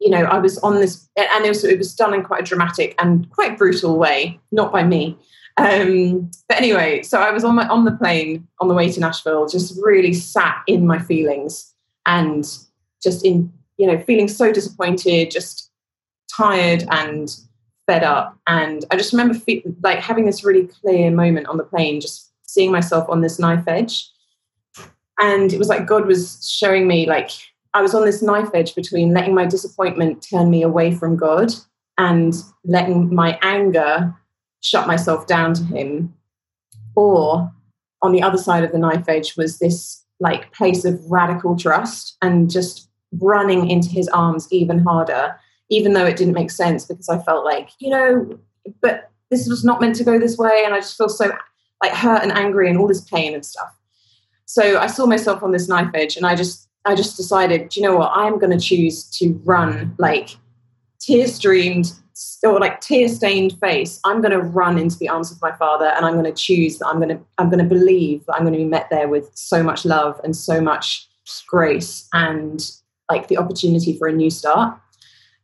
you 0.00 0.10
know, 0.10 0.24
I 0.24 0.38
was 0.38 0.56
on 0.58 0.76
this, 0.76 1.08
and 1.16 1.44
it 1.44 1.48
was, 1.48 1.64
it 1.64 1.78
was 1.78 1.94
done 1.94 2.14
in 2.14 2.22
quite 2.22 2.42
a 2.42 2.44
dramatic 2.44 2.94
and 2.98 3.28
quite 3.30 3.58
brutal 3.58 3.98
way, 3.98 4.40
not 4.52 4.72
by 4.72 4.82
me, 4.82 5.18
Um, 5.58 6.30
but 6.48 6.58
anyway, 6.58 7.02
so 7.02 7.20
I 7.20 7.30
was 7.30 7.44
on 7.44 7.54
my 7.54 7.66
on 7.68 7.84
the 7.84 7.92
plane 7.92 8.46
on 8.60 8.68
the 8.68 8.74
way 8.74 8.90
to 8.92 9.00
Nashville, 9.00 9.48
just 9.48 9.78
really 9.82 10.12
sat 10.12 10.62
in 10.66 10.86
my 10.86 10.98
feelings 10.98 11.74
and 12.04 12.46
just 13.02 13.24
in 13.24 13.52
you 13.78 13.86
know 13.86 13.98
feeling 14.00 14.28
so 14.28 14.52
disappointed, 14.52 15.30
just 15.30 15.70
tired 16.30 16.84
and 16.90 17.34
fed 17.86 18.04
up. 18.04 18.36
And 18.46 18.84
I 18.90 18.96
just 18.96 19.12
remember 19.12 19.34
fe- 19.34 19.64
like 19.82 20.00
having 20.00 20.26
this 20.26 20.44
really 20.44 20.66
clear 20.66 21.10
moment 21.10 21.46
on 21.46 21.56
the 21.56 21.64
plane, 21.64 22.00
just 22.00 22.32
seeing 22.42 22.70
myself 22.70 23.08
on 23.08 23.20
this 23.20 23.38
knife 23.38 23.64
edge. 23.66 24.10
And 25.18 25.52
it 25.52 25.58
was 25.58 25.68
like 25.68 25.86
God 25.86 26.06
was 26.06 26.46
showing 26.46 26.86
me 26.86 27.06
like 27.06 27.30
I 27.72 27.80
was 27.80 27.94
on 27.94 28.04
this 28.04 28.22
knife 28.22 28.50
edge 28.54 28.74
between 28.74 29.14
letting 29.14 29.34
my 29.34 29.46
disappointment 29.46 30.26
turn 30.28 30.50
me 30.50 30.62
away 30.62 30.94
from 30.94 31.16
God 31.16 31.52
and 31.96 32.34
letting 32.64 33.14
my 33.14 33.38
anger 33.40 34.14
shut 34.66 34.86
myself 34.86 35.26
down 35.26 35.54
to 35.54 35.64
him. 35.64 36.14
Or 36.94 37.52
on 38.02 38.12
the 38.12 38.22
other 38.22 38.38
side 38.38 38.64
of 38.64 38.72
the 38.72 38.78
knife 38.78 39.08
edge 39.08 39.36
was 39.36 39.58
this 39.58 40.04
like 40.20 40.52
place 40.52 40.84
of 40.84 41.00
radical 41.10 41.56
trust 41.56 42.16
and 42.22 42.50
just 42.50 42.88
running 43.20 43.70
into 43.70 43.88
his 43.88 44.08
arms 44.08 44.48
even 44.50 44.78
harder 44.78 45.38
even 45.68 45.92
though 45.92 46.04
it 46.04 46.16
didn't 46.16 46.34
make 46.34 46.50
sense 46.50 46.84
because 46.84 47.08
i 47.08 47.18
felt 47.22 47.44
like 47.44 47.70
you 47.78 47.88
know 47.88 48.38
but 48.82 49.10
this 49.30 49.48
was 49.48 49.64
not 49.64 49.80
meant 49.80 49.94
to 49.94 50.04
go 50.04 50.18
this 50.18 50.36
way 50.36 50.62
and 50.64 50.74
i 50.74 50.78
just 50.78 50.96
feel 50.96 51.08
so 51.08 51.30
like 51.82 51.92
hurt 51.92 52.22
and 52.22 52.32
angry 52.32 52.68
and 52.68 52.78
all 52.78 52.88
this 52.88 53.02
pain 53.02 53.34
and 53.34 53.44
stuff. 53.44 53.68
So 54.46 54.78
i 54.78 54.86
saw 54.86 55.06
myself 55.06 55.42
on 55.42 55.52
this 55.52 55.68
knife 55.68 55.90
edge 55.94 56.16
and 56.16 56.26
i 56.26 56.34
just 56.34 56.68
i 56.84 56.94
just 56.94 57.16
decided 57.16 57.74
you 57.76 57.82
know 57.82 57.96
what? 57.96 58.12
I'm 58.14 58.38
going 58.38 58.56
to 58.56 58.64
choose 58.64 59.04
to 59.18 59.40
run 59.44 59.94
like 59.98 60.30
tear 61.00 61.26
streamed 61.26 61.92
or 62.44 62.58
like 62.58 62.80
tear 62.80 63.08
stained 63.08 63.58
face 63.60 64.00
i'm 64.04 64.22
going 64.22 64.32
to 64.32 64.40
run 64.40 64.78
into 64.78 64.96
the 64.96 65.08
arms 65.08 65.30
of 65.30 65.40
my 65.42 65.52
father 65.56 65.92
and 65.96 66.06
i'm 66.06 66.14
going 66.14 66.24
to 66.24 66.32
choose 66.32 66.78
that 66.78 66.86
i'm 66.86 66.96
going 66.96 67.10
to 67.10 67.18
i'm 67.38 67.50
going 67.50 67.62
to 67.62 67.68
believe 67.68 68.24
that 68.26 68.34
i'm 68.34 68.42
going 68.42 68.52
to 68.54 68.58
be 68.58 68.64
met 68.64 68.88
there 68.90 69.08
with 69.08 69.30
so 69.34 69.62
much 69.62 69.84
love 69.84 70.20
and 70.24 70.34
so 70.34 70.60
much 70.60 71.08
grace 71.46 72.08
and 72.12 72.72
like 73.10 73.28
the 73.28 73.38
opportunity 73.38 73.96
for 73.96 74.08
a 74.08 74.12
new 74.12 74.30
start. 74.30 74.78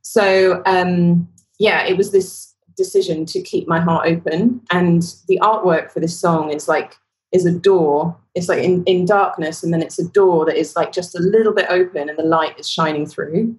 So 0.02 0.62
um 0.67 1.29
yeah 1.59 1.85
it 1.85 1.97
was 1.97 2.12
this 2.12 2.55
decision 2.76 3.26
to 3.26 3.43
keep 3.43 3.69
my 3.69 3.81
heart 3.81 4.09
open 4.09 4.61
and 4.71 5.02
the 5.29 5.38
artwork 5.43 5.93
for 5.93 6.00
this 6.00 6.19
song 6.19 6.52
is 6.52 6.69
like 6.69 6.97
is 7.33 7.47
a 7.47 7.52
door. 7.52 8.17
It's 8.35 8.49
like 8.49 8.62
in, 8.62 8.85
in 8.85 9.07
darkness 9.07 9.62
and 9.62 9.73
then 9.73 9.83
it's 9.83 9.99
a 9.99 10.09
door 10.09 10.45
that 10.47 10.57
is 10.57 10.76
like 10.76 10.93
just 10.93 11.14
a 11.14 11.23
little 11.23 11.55
bit 11.55 11.67
open 11.71 12.09
and 12.09 12.19
the 12.19 12.23
light 12.23 12.59
is 12.59 12.69
shining 12.69 13.07
through. 13.07 13.57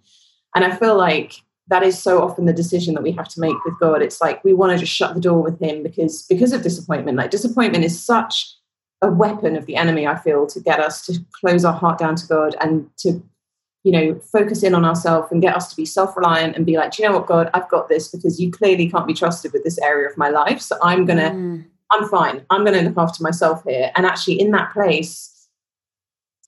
And 0.55 0.63
i 0.63 0.75
feel 0.75 0.95
like 0.95 1.33
that 1.67 1.83
is 1.83 2.01
so 2.01 2.21
often 2.21 2.45
the 2.45 2.53
decision 2.53 2.93
that 2.93 3.03
we 3.03 3.11
have 3.11 3.27
to 3.29 3.39
make 3.39 3.63
with 3.63 3.79
God. 3.79 4.01
It's 4.01 4.21
like 4.21 4.43
we 4.43 4.53
want 4.53 4.73
to 4.73 4.77
just 4.77 4.93
shut 4.93 5.13
the 5.15 5.21
door 5.21 5.41
with 5.41 5.59
Him 5.61 5.83
because 5.83 6.23
because 6.23 6.51
of 6.51 6.61
disappointment. 6.61 7.17
Like 7.17 7.31
disappointment 7.31 7.85
is 7.85 8.03
such 8.03 8.55
a 9.01 9.09
weapon 9.09 9.55
of 9.55 9.65
the 9.65 9.75
enemy. 9.75 10.05
I 10.05 10.17
feel 10.17 10.45
to 10.47 10.59
get 10.59 10.79
us 10.79 11.05
to 11.05 11.19
close 11.39 11.63
our 11.63 11.73
heart 11.73 11.99
down 11.99 12.15
to 12.15 12.27
God 12.27 12.55
and 12.59 12.89
to 12.97 13.23
you 13.83 13.91
know 13.91 14.19
focus 14.19 14.63
in 14.63 14.75
on 14.75 14.83
ourselves 14.83 15.31
and 15.31 15.41
get 15.41 15.55
us 15.55 15.69
to 15.69 15.75
be 15.75 15.85
self-reliant 15.85 16.55
and 16.55 16.65
be 16.65 16.75
like, 16.75 16.97
you 16.99 17.05
know 17.05 17.13
what, 17.13 17.27
God, 17.27 17.49
I've 17.53 17.69
got 17.69 17.87
this 17.87 18.09
because 18.09 18.39
you 18.41 18.51
clearly 18.51 18.89
can't 18.89 19.07
be 19.07 19.13
trusted 19.13 19.53
with 19.53 19.63
this 19.63 19.77
area 19.79 20.09
of 20.09 20.17
my 20.17 20.29
life. 20.29 20.61
So 20.61 20.77
I'm 20.81 21.05
gonna, 21.05 21.31
mm. 21.31 21.65
I'm 21.91 22.09
fine. 22.09 22.45
I'm 22.49 22.65
gonna 22.65 22.81
look 22.81 22.97
after 22.97 23.23
myself 23.23 23.63
here. 23.65 23.91
And 23.95 24.05
actually, 24.05 24.41
in 24.41 24.51
that 24.51 24.73
place, 24.73 25.47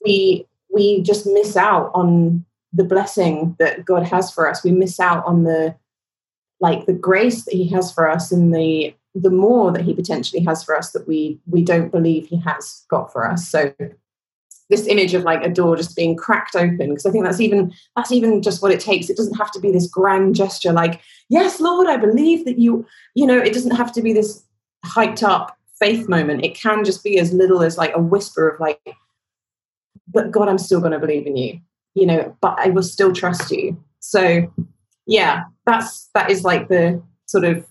we 0.03 0.45
we 0.73 1.01
just 1.03 1.25
miss 1.25 1.55
out 1.55 1.91
on 1.93 2.45
the 2.75 2.83
blessing 2.83 3.55
that 3.57 3.85
God 3.85 4.03
has 4.03 4.31
for 4.31 4.49
us. 4.49 4.63
We 4.63 4.71
miss 4.71 4.99
out 4.99 5.25
on 5.25 5.43
the 5.43 5.75
like 6.59 6.85
the 6.85 6.93
grace 6.93 7.45
that 7.45 7.53
He 7.53 7.67
has 7.69 7.91
for 7.91 8.09
us 8.09 8.31
and 8.31 8.53
the 8.53 8.95
the 9.13 9.29
more 9.29 9.71
that 9.71 9.83
He 9.83 9.93
potentially 9.93 10.43
has 10.43 10.63
for 10.63 10.77
us 10.77 10.91
that 10.91 11.07
we 11.07 11.39
we 11.47 11.63
don't 11.63 11.91
believe 11.91 12.27
He 12.27 12.37
has 12.37 12.85
got 12.89 13.11
for 13.11 13.29
us. 13.29 13.47
So 13.47 13.73
this 14.69 14.87
image 14.87 15.13
of 15.13 15.23
like 15.23 15.43
a 15.43 15.49
door 15.49 15.75
just 15.75 15.95
being 15.95 16.15
cracked 16.15 16.55
open 16.55 16.89
because 16.89 17.05
i 17.05 17.11
think 17.11 17.23
that's 17.23 17.39
even 17.39 17.71
that's 17.95 18.11
even 18.11 18.41
just 18.41 18.61
what 18.61 18.71
it 18.71 18.79
takes 18.79 19.09
it 19.09 19.17
doesn't 19.17 19.35
have 19.37 19.51
to 19.51 19.59
be 19.59 19.71
this 19.71 19.87
grand 19.87 20.35
gesture 20.35 20.71
like 20.71 21.01
yes 21.29 21.59
lord 21.59 21.87
i 21.87 21.97
believe 21.97 22.45
that 22.45 22.57
you 22.57 22.85
you 23.13 23.25
know 23.25 23.37
it 23.37 23.53
doesn't 23.53 23.75
have 23.75 23.91
to 23.91 24.01
be 24.01 24.13
this 24.13 24.43
hyped 24.85 25.23
up 25.23 25.57
faith 25.79 26.09
moment 26.09 26.43
it 26.43 26.55
can 26.55 26.83
just 26.83 27.03
be 27.03 27.19
as 27.19 27.33
little 27.33 27.61
as 27.61 27.77
like 27.77 27.91
a 27.95 28.01
whisper 28.01 28.49
of 28.49 28.59
like 28.59 28.79
but 30.07 30.31
god 30.31 30.49
i'm 30.49 30.57
still 30.57 30.79
going 30.79 30.91
to 30.91 30.99
believe 30.99 31.27
in 31.27 31.35
you 31.35 31.59
you 31.95 32.05
know, 32.05 32.35
but 32.41 32.59
I 32.59 32.69
will 32.69 32.83
still 32.83 33.13
trust 33.13 33.49
you. 33.51 33.81
So 33.99 34.51
yeah, 35.07 35.45
that's 35.65 36.09
that 36.13 36.29
is 36.29 36.43
like 36.43 36.67
the 36.67 37.01
sort 37.25 37.45
of 37.45 37.65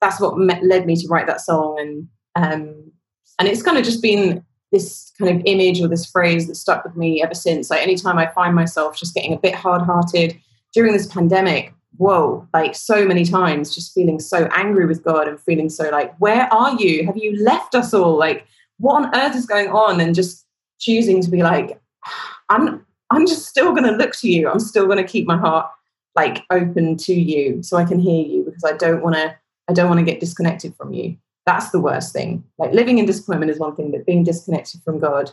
that's 0.00 0.20
what 0.20 0.38
met, 0.38 0.64
led 0.64 0.86
me 0.86 0.96
to 0.96 1.08
write 1.08 1.26
that 1.26 1.40
song, 1.40 1.78
and 1.78 2.08
um, 2.34 2.92
and 3.38 3.48
it's 3.48 3.62
kind 3.62 3.78
of 3.78 3.84
just 3.84 4.02
been 4.02 4.44
this 4.72 5.12
kind 5.18 5.34
of 5.34 5.42
image 5.46 5.80
or 5.80 5.88
this 5.88 6.06
phrase 6.06 6.46
that 6.46 6.54
stuck 6.54 6.84
with 6.84 6.96
me 6.96 7.22
ever 7.22 7.34
since. 7.34 7.70
Like 7.70 7.82
anytime 7.82 8.18
I 8.18 8.26
find 8.26 8.54
myself 8.54 8.98
just 8.98 9.14
getting 9.14 9.32
a 9.32 9.38
bit 9.38 9.54
hard-hearted 9.54 10.38
during 10.74 10.92
this 10.92 11.06
pandemic, 11.06 11.72
whoa, 11.96 12.46
like 12.52 12.74
so 12.74 13.06
many 13.06 13.24
times, 13.24 13.74
just 13.74 13.94
feeling 13.94 14.20
so 14.20 14.46
angry 14.54 14.84
with 14.84 15.02
God 15.02 15.26
and 15.26 15.40
feeling 15.40 15.70
so 15.70 15.88
like, 15.88 16.14
where 16.18 16.52
are 16.52 16.74
you? 16.74 17.06
Have 17.06 17.16
you 17.16 17.42
left 17.42 17.74
us 17.74 17.94
all? 17.94 18.18
Like, 18.18 18.46
what 18.76 19.02
on 19.02 19.16
earth 19.16 19.34
is 19.34 19.46
going 19.46 19.68
on? 19.68 20.00
And 20.00 20.14
just 20.14 20.44
choosing 20.78 21.22
to 21.22 21.30
be 21.30 21.42
like, 21.42 21.80
I'm 22.50 22.84
I'm 23.10 23.26
just 23.26 23.46
still 23.46 23.70
going 23.70 23.84
to 23.84 23.92
look 23.92 24.12
to 24.16 24.28
you. 24.28 24.48
I'm 24.48 24.60
still 24.60 24.86
going 24.86 24.98
to 24.98 25.04
keep 25.04 25.26
my 25.26 25.36
heart 25.36 25.70
like 26.14 26.44
open 26.50 26.96
to 26.96 27.14
you 27.14 27.62
so 27.62 27.76
I 27.76 27.84
can 27.84 27.98
hear 27.98 28.24
you 28.24 28.42
because 28.42 28.64
I 28.64 28.76
don't 28.76 29.02
want 29.02 29.16
to 29.16 29.36
I 29.68 29.72
don't 29.72 29.88
want 29.88 30.00
to 30.00 30.04
get 30.04 30.20
disconnected 30.20 30.74
from 30.76 30.92
you. 30.92 31.16
That's 31.46 31.70
the 31.70 31.80
worst 31.80 32.12
thing. 32.12 32.44
Like 32.58 32.72
living 32.72 32.98
in 32.98 33.06
disappointment 33.06 33.50
is 33.50 33.58
one 33.58 33.76
thing, 33.76 33.90
but 33.90 34.06
being 34.06 34.24
disconnected 34.24 34.82
from 34.82 34.98
God, 34.98 35.30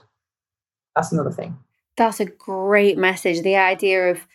that's 0.95 1.11
another 1.11 1.31
thing. 1.31 1.57
That's 1.97 2.19
a 2.19 2.25
great 2.25 2.97
message. 2.97 3.41
The 3.41 3.55
idea 3.55 4.11
of 4.11 4.27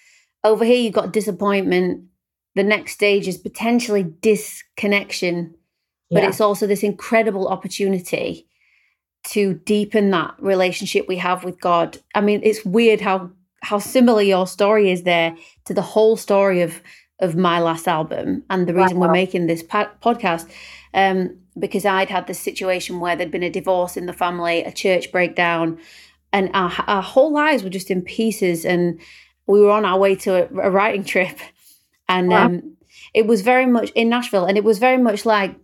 over 0.42 0.64
here 0.64 0.76
you've 0.76 0.94
got 0.94 1.12
disappointment, 1.12 2.04
the 2.54 2.62
next 2.62 2.92
stage 2.92 3.28
is 3.28 3.38
potentially 3.38 4.02
disconnection, 4.02 5.54
but 6.11 6.23
yeah. 6.23 6.28
it's 6.28 6.40
also 6.40 6.66
this 6.66 6.82
incredible 6.82 7.49
opportunity 7.49 8.49
to 9.23 9.55
deepen 9.55 10.11
that 10.11 10.35
relationship 10.39 11.07
we 11.07 11.17
have 11.17 11.45
with 11.45 11.61
God. 11.61 11.99
I 12.15 12.21
mean, 12.21 12.41
it's 12.43 12.65
weird 12.65 13.00
how 13.00 13.31
how 13.62 13.79
similar 13.79 14.23
your 14.23 14.47
story 14.47 14.91
is 14.91 15.03
there 15.03 15.37
to 15.67 15.75
the 15.75 15.83
whole 15.83 16.17
story 16.17 16.62
of 16.62 16.81
of 17.21 17.37
my 17.37 17.61
last 17.61 17.87
album 17.87 18.43
and 18.49 18.67
the 18.67 18.75
reason 18.75 18.99
wow. 18.99 19.07
we're 19.07 19.12
making 19.12 19.47
this 19.47 19.62
po- 19.62 19.91
podcast 20.03 20.50
um, 20.95 21.37
because 21.59 21.85
I'd 21.85 22.09
had 22.09 22.27
this 22.27 22.41
situation 22.41 23.00
where 23.00 23.15
there'd 23.17 23.31
been 23.31 23.43
a 23.43 23.50
divorce 23.50 23.97
in 23.97 24.07
the 24.07 24.12
family, 24.12 24.62
a 24.65 24.73
church 24.73 25.12
breakdown, 25.12 25.79
and 26.33 26.50
our, 26.55 26.73
our 26.87 27.03
whole 27.03 27.33
lives 27.33 27.62
were 27.62 27.71
just 27.71 27.91
in 27.91 28.03
pieces. 28.03 28.65
And 28.65 29.00
we 29.47 29.61
were 29.61 29.71
on 29.71 29.85
our 29.85 29.99
way 29.99 30.15
to 30.17 30.45
a, 30.45 30.69
a 30.69 30.71
writing 30.71 31.05
trip, 31.05 31.39
and 32.09 32.29
wow. 32.29 32.47
um, 32.47 32.77
it 33.15 33.27
was 33.27 33.43
very 33.43 33.67
much 33.67 33.91
in 33.91 34.09
Nashville, 34.09 34.47
and 34.47 34.57
it 34.57 34.65
was 34.65 34.79
very 34.79 34.99
much 34.99 35.27
like 35.27 35.55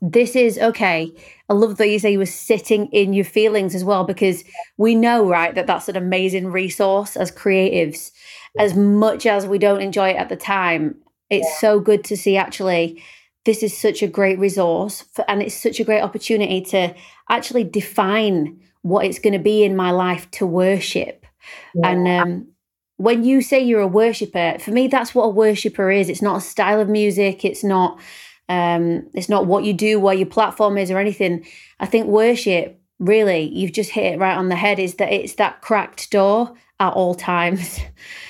this 0.00 0.34
is 0.36 0.58
okay. 0.58 1.12
I 1.48 1.52
love 1.54 1.76
that 1.76 1.88
you 1.88 1.98
say 1.98 2.12
you 2.12 2.18
were 2.18 2.26
sitting 2.26 2.86
in 2.86 3.12
your 3.12 3.24
feelings 3.24 3.74
as 3.74 3.84
well, 3.84 4.04
because 4.04 4.44
we 4.76 4.94
know, 4.94 5.28
right, 5.28 5.54
that 5.54 5.66
that's 5.66 5.88
an 5.88 5.96
amazing 5.96 6.48
resource 6.48 7.16
as 7.16 7.30
creatives. 7.30 8.10
As 8.58 8.74
much 8.74 9.26
as 9.26 9.46
we 9.46 9.58
don't 9.58 9.82
enjoy 9.82 10.10
it 10.10 10.16
at 10.16 10.30
the 10.30 10.36
time, 10.36 10.94
it's 11.28 11.46
yeah. 11.46 11.58
so 11.58 11.80
good 11.80 12.04
to 12.04 12.16
see 12.16 12.36
actually 12.36 13.02
this 13.44 13.62
is 13.62 13.76
such 13.76 14.02
a 14.02 14.08
great 14.08 14.38
resource 14.38 15.02
for, 15.12 15.24
and 15.28 15.42
it's 15.42 15.54
such 15.54 15.78
a 15.78 15.84
great 15.84 16.00
opportunity 16.00 16.60
to 16.62 16.94
actually 17.28 17.64
define 17.64 18.58
what 18.82 19.04
it's 19.04 19.18
going 19.18 19.32
to 19.32 19.38
be 19.38 19.62
in 19.62 19.76
my 19.76 19.90
life 19.90 20.30
to 20.30 20.46
worship. 20.46 21.26
Yeah. 21.74 21.90
And 21.90 22.08
um, 22.08 22.48
when 22.96 23.24
you 23.24 23.42
say 23.42 23.60
you're 23.60 23.80
a 23.80 23.86
worshiper, 23.86 24.58
for 24.58 24.70
me, 24.70 24.88
that's 24.88 25.14
what 25.14 25.24
a 25.24 25.30
worshiper 25.30 25.90
is. 25.90 26.08
It's 26.08 26.22
not 26.22 26.38
a 26.38 26.40
style 26.40 26.80
of 26.80 26.88
music. 26.88 27.44
It's 27.44 27.62
not 27.62 28.00
um, 28.48 29.08
it's 29.14 29.28
not 29.28 29.46
what 29.46 29.64
you 29.64 29.72
do, 29.72 29.98
where 29.98 30.14
your 30.14 30.26
platform 30.26 30.78
is, 30.78 30.90
or 30.90 30.98
anything. 30.98 31.46
I 31.80 31.86
think 31.86 32.06
worship, 32.06 32.80
really, 32.98 33.42
you've 33.42 33.72
just 33.72 33.90
hit 33.90 34.14
it 34.14 34.18
right 34.18 34.36
on 34.36 34.48
the 34.48 34.56
head, 34.56 34.78
is 34.78 34.94
that 34.94 35.12
it's 35.12 35.34
that 35.34 35.62
cracked 35.62 36.10
door 36.10 36.54
at 36.78 36.92
all 36.92 37.14
times, 37.14 37.80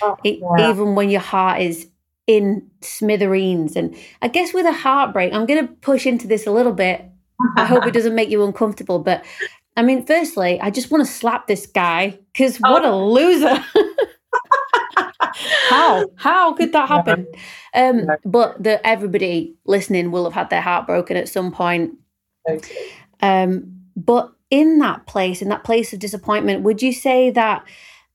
oh, 0.03 0.17
it, 0.25 0.41
yeah. 0.41 0.71
even 0.71 0.95
when 0.95 1.11
your 1.11 1.21
heart 1.21 1.61
is 1.61 1.89
in 2.27 2.69
smithereens. 2.81 3.77
And 3.77 3.97
I 4.23 4.29
guess 4.29 4.53
with 4.53 4.67
a 4.67 4.73
heartbreak, 4.73 5.33
I'm 5.33 5.47
going 5.47 5.67
to 5.67 5.73
push 5.75 6.07
into 6.07 6.27
this 6.27 6.47
a 6.47 6.53
little 6.53 6.73
bit. 6.73 7.05
I 7.57 7.65
hope 7.65 7.87
it 7.87 7.91
doesn't 7.95 8.15
make 8.15 8.31
you 8.31 8.45
uncomfortable, 8.45 8.99
but 8.99 9.25
I 9.77 9.83
mean, 9.83 10.07
firstly, 10.07 10.59
I 10.61 10.71
just 10.71 10.91
want 10.91 11.07
to 11.07 11.13
slap 11.13 11.47
this 11.47 11.67
guy 11.67 12.19
because 12.33 12.57
what 12.59 12.85
oh. 12.85 12.95
a 12.95 12.97
loser. 12.97 13.65
how? 15.69 16.07
How 16.17 16.53
could 16.55 16.73
that 16.73 16.89
happen? 16.89 17.27
Um 17.75 18.07
but 18.25 18.63
that 18.63 18.81
everybody 18.85 19.55
listening 19.65 20.11
will 20.11 20.25
have 20.25 20.33
had 20.33 20.51
their 20.51 20.61
heart 20.61 20.87
broken 20.87 21.17
at 21.17 21.29
some 21.29 21.53
point. 21.53 21.93
Um 23.21 23.81
but 23.97 24.33
in 24.51 24.79
that 24.79 25.07
place 25.07 25.43
in 25.43 25.49
that 25.49 25.65
place 25.65 25.93
of 25.93 25.99
disappointment 25.99 26.63
would 26.63 26.81
you 26.81 26.93
say 26.93 27.31
that 27.31 27.67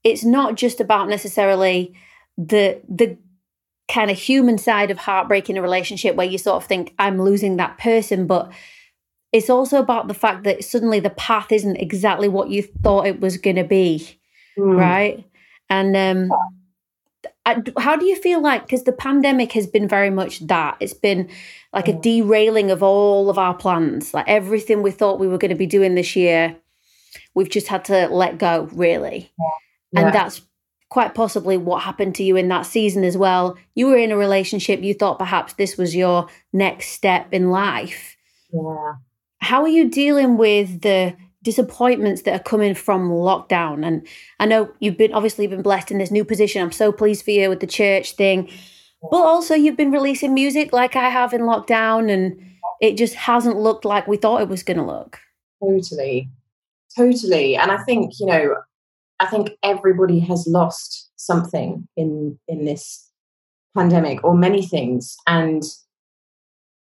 it's 0.03 0.24
not 0.24 0.55
just 0.55 0.79
about 0.79 1.10
necessarily 1.10 1.93
the 2.38 2.81
the 2.88 3.17
kind 3.91 4.10
of 4.10 4.17
human 4.17 4.58
side 4.58 4.89
of 4.89 4.98
heartbreak 4.98 5.50
in 5.50 5.58
a 5.58 5.62
relationship 5.62 6.15
where 6.15 6.25
you 6.25 6.38
sort 6.38 6.55
of 6.55 6.65
think 6.65 6.93
i'm 6.98 7.22
losing 7.22 7.58
that 7.58 7.77
person 7.77 8.25
but 8.25 8.50
it's 9.31 9.50
also 9.50 9.79
about 9.79 10.08
the 10.08 10.13
fact 10.13 10.43
that 10.43 10.63
suddenly 10.63 11.00
the 11.00 11.10
path 11.10 11.51
isn't 11.51 11.77
exactly 11.77 12.27
what 12.27 12.50
you 12.50 12.63
thought 12.84 13.08
it 13.08 13.22
was 13.22 13.38
going 13.38 13.55
to 13.55 13.63
be, 13.63 14.20
mm. 14.58 14.77
right? 14.77 15.25
And 15.70 15.96
um, 15.96 16.38
how 17.45 17.95
do 17.95 18.05
you 18.05 18.15
feel 18.15 18.41
like 18.41 18.63
because 18.63 18.83
the 18.83 18.91
pandemic 18.91 19.51
has 19.53 19.65
been 19.65 19.88
very 19.88 20.10
much 20.10 20.45
that 20.48 20.77
it's 20.79 20.93
been 20.93 21.29
like 21.74 21.88
a 21.88 21.93
mm. 21.93 22.01
derailing 22.01 22.69
of 22.69 22.83
all 22.83 23.29
of 23.29 23.38
our 23.38 23.53
plans, 23.53 24.13
like 24.13 24.27
everything 24.27 24.81
we 24.81 24.91
thought 24.91 25.19
we 25.19 25.27
were 25.27 25.38
going 25.38 25.50
to 25.50 25.55
be 25.55 25.65
doing 25.65 25.95
this 25.95 26.15
year, 26.15 26.55
we've 27.33 27.50
just 27.50 27.67
had 27.67 27.86
to 27.86 28.07
let 28.10 28.38
go, 28.38 28.69
really, 28.74 29.31
yeah. 29.91 30.05
and 30.05 30.13
that's 30.13 30.41
quite 30.89 31.15
possibly 31.15 31.55
what 31.55 31.81
happened 31.81 32.13
to 32.15 32.24
you 32.24 32.36
in 32.36 32.50
that 32.50 32.65
season 32.65 33.03
as 33.03 33.17
well. 33.17 33.57
You 33.75 33.88
were 33.88 33.98
in 33.98 34.12
a 34.12 34.17
relationship, 34.17 34.83
you 34.83 34.93
thought 34.93 35.17
perhaps 35.17 35.53
this 35.53 35.77
was 35.77 35.95
your 35.95 36.27
next 36.51 36.89
step 36.89 37.33
in 37.33 37.50
life. 37.50 38.17
Yeah. 38.53 38.93
How 39.39 39.62
are 39.62 39.69
you 39.69 39.89
dealing 39.89 40.38
with 40.38 40.81
the 40.81 41.15
disappointments 41.43 42.24
that 42.24 42.33
are 42.33 42.43
coming 42.43 42.75
from 42.75 43.10
lockdown? 43.10 43.86
And 43.86 44.07
I 44.39 44.45
know 44.45 44.71
you've 44.79 44.98
been 44.98 45.13
obviously 45.13 45.48
been 45.48 45.62
blessed 45.62 45.91
in 45.91 45.98
this 45.98 46.12
new 46.12 46.25
position. 46.25 46.62
I'm 46.62 46.71
so 46.71 46.91
pleased 46.91 47.25
for 47.25 47.31
you 47.31 47.50
with 47.50 47.60
the 47.60 47.67
church 47.67 48.13
thing. 48.13 48.50
But 49.10 49.21
also 49.21 49.55
you've 49.55 49.77
been 49.77 49.91
releasing 49.91 50.33
music 50.33 50.74
like 50.74 50.95
I 50.95 51.10
have 51.10 51.33
in 51.33 51.41
lockdown 51.41 52.12
and 52.12 52.39
it 52.81 52.98
just 52.98 53.15
hasn't 53.15 53.57
looked 53.57 53.86
like 53.86 54.07
we 54.07 54.17
thought 54.17 54.41
it 54.41 54.50
was 54.50 54.63
going 54.63 54.77
to 54.77 54.86
look. 54.86 55.19
Totally. 55.63 56.29
Totally. 56.95 57.55
And 57.55 57.71
I 57.71 57.77
think, 57.83 58.13
you 58.19 58.27
know, 58.27 58.55
I 59.21 59.27
think 59.27 59.51
everybody 59.63 60.19
has 60.19 60.48
lost 60.48 61.12
something 61.15 61.88
in 61.95 62.39
in 62.48 62.65
this 62.65 63.07
pandemic 63.77 64.24
or 64.24 64.36
many 64.36 64.65
things 64.65 65.15
and 65.27 65.63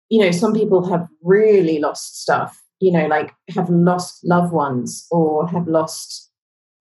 you 0.09 0.21
know 0.21 0.31
some 0.31 0.55
people 0.55 0.89
have 0.89 1.07
really 1.23 1.79
lost 1.81 2.23
stuff 2.23 2.62
you 2.83 2.91
know 2.91 3.07
like 3.07 3.33
have 3.55 3.71
lost 3.71 4.25
loved 4.25 4.53
ones 4.53 5.07
or 5.13 5.47
have 5.49 5.69
lost 5.69 6.31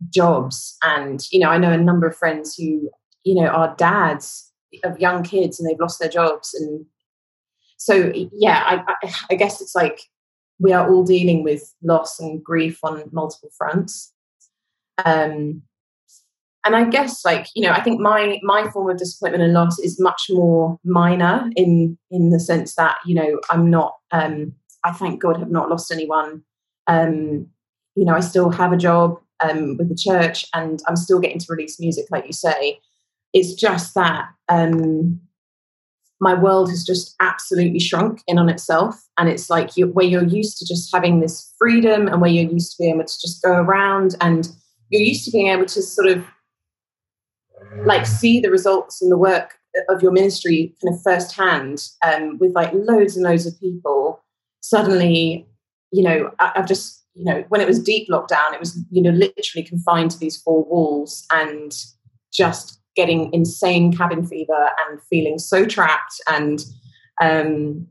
jobs 0.10 0.76
and 0.84 1.28
you 1.32 1.40
know 1.40 1.50
i 1.50 1.58
know 1.60 1.72
a 1.72 1.78
number 1.78 2.08
of 2.08 2.18
friends 2.18 2.56
who 2.56 2.90
you 3.24 3.36
know 3.36 3.48
are 3.48 3.76
dads 3.78 4.52
of 4.84 5.00
young 5.00 5.22
kids 5.22 5.60
and 5.60 5.70
they've 5.70 5.80
lost 5.80 6.00
their 6.00 6.10
jobs 6.10 6.56
and 6.56 6.86
so 7.78 8.12
yeah 8.34 8.84
I, 8.88 9.14
I, 9.30 9.36
guess 9.36 9.62
it's 9.62 9.76
like 9.76 10.02
we 10.60 10.72
are 10.72 10.90
all 10.90 11.04
dealing 11.04 11.44
with 11.44 11.74
loss 11.84 12.20
and 12.20 12.44
grief 12.44 12.80
on 12.84 13.04
multiple 13.12 13.50
fronts 13.56 14.14
um, 15.06 15.64
and 16.64 16.76
I 16.76 16.84
guess 16.86 17.26
like 17.26 17.48
you 17.56 17.64
know, 17.64 17.72
I 17.72 17.82
think 17.82 18.00
my 18.00 18.40
my 18.44 18.70
form 18.70 18.90
of 18.90 18.98
disappointment 18.98 19.44
and 19.44 19.54
loss 19.54 19.80
is 19.80 20.00
much 20.00 20.28
more 20.30 20.78
minor 20.84 21.50
in 21.56 21.98
in 22.12 22.30
the 22.30 22.40
sense 22.40 22.76
that 22.76 22.98
you 23.06 23.16
know 23.16 23.40
I'm 23.50 23.70
not. 23.70 23.96
Um, 24.12 24.54
I 24.84 24.92
thank 24.92 25.22
God 25.22 25.38
have 25.38 25.52
not 25.52 25.70
lost 25.70 25.92
anyone. 25.92 26.44
Um, 26.88 27.48
you 27.96 28.06
know, 28.06 28.16
I 28.16 28.20
still 28.20 28.50
have 28.50 28.72
a 28.72 28.78
job 28.78 29.20
um, 29.44 29.78
with 29.78 29.90
the 29.90 29.96
church, 29.96 30.46
and 30.54 30.82
I'm 30.88 30.96
still 30.96 31.20
getting 31.20 31.40
to 31.40 31.46
release 31.50 31.80
music, 31.80 32.06
like 32.12 32.26
you 32.26 32.34
say. 32.34 32.80
It's 33.34 33.54
just 33.54 33.94
that 33.96 34.30
um, 34.50 35.20
my 36.20 36.34
world 36.34 36.70
has 36.70 36.84
just 36.84 37.16
absolutely 37.20 37.80
shrunk 37.80 38.22
in 38.28 38.38
on 38.38 38.50
itself, 38.50 39.02
and 39.18 39.30
it's 39.30 39.50
like 39.50 39.78
you, 39.78 39.88
where 39.88 40.06
you're 40.06 40.24
used 40.24 40.58
to 40.58 40.66
just 40.66 40.94
having 40.94 41.20
this 41.20 41.54
freedom, 41.58 42.08
and 42.08 42.22
where 42.22 42.32
you're 42.32 42.52
used 42.52 42.72
to 42.72 42.84
being 42.84 42.96
able 42.96 43.06
to 43.06 43.22
just 43.22 43.42
go 43.44 43.54
around 43.54 44.16
and 44.22 44.50
you're 44.90 45.02
used 45.02 45.26
to 45.26 45.32
being 45.32 45.48
able 45.48 45.66
to 45.66 45.82
sort 45.82 46.08
of 46.08 46.26
like 47.86 48.06
see 48.06 48.40
the 48.40 48.52
results 48.52 49.02
and 49.02 49.12
the 49.12 49.18
work 49.18 49.58
of 49.90 50.02
your 50.02 50.12
ministry 50.12 50.76
kind 50.82 50.94
of 50.94 51.02
firsthand 51.02 51.88
um, 52.06 52.38
with 52.40 52.54
like 52.54 52.72
loads 52.74 53.16
and 53.16 53.24
loads 53.24 53.46
of 53.46 53.60
people 53.60 54.21
suddenly 54.62 55.48
you 55.92 56.04
know 56.04 56.32
I, 56.40 56.54
i've 56.56 56.68
just 56.68 57.04
you 57.14 57.26
know 57.26 57.44
when 57.50 57.62
it 57.62 57.68
was 57.68 57.82
deep 57.82 58.10
lockdown 58.10 58.54
it 58.54 58.60
was 58.60 58.80
you 58.90 59.02
know 59.02 59.12
literally 59.12 59.64
confined 59.64 60.12
to 60.12 60.20
these 60.20 60.42
four 60.42 60.64
walls 60.64 61.26
and 61.32 61.74
just 62.32 62.80
getting 62.96 63.34
insane 63.34 63.94
cabin 63.94 64.26
fever 64.26 64.70
and 64.88 65.02
feeling 65.10 65.38
so 65.38 65.66
trapped 65.66 66.22
and 66.30 66.66
um 67.22 67.88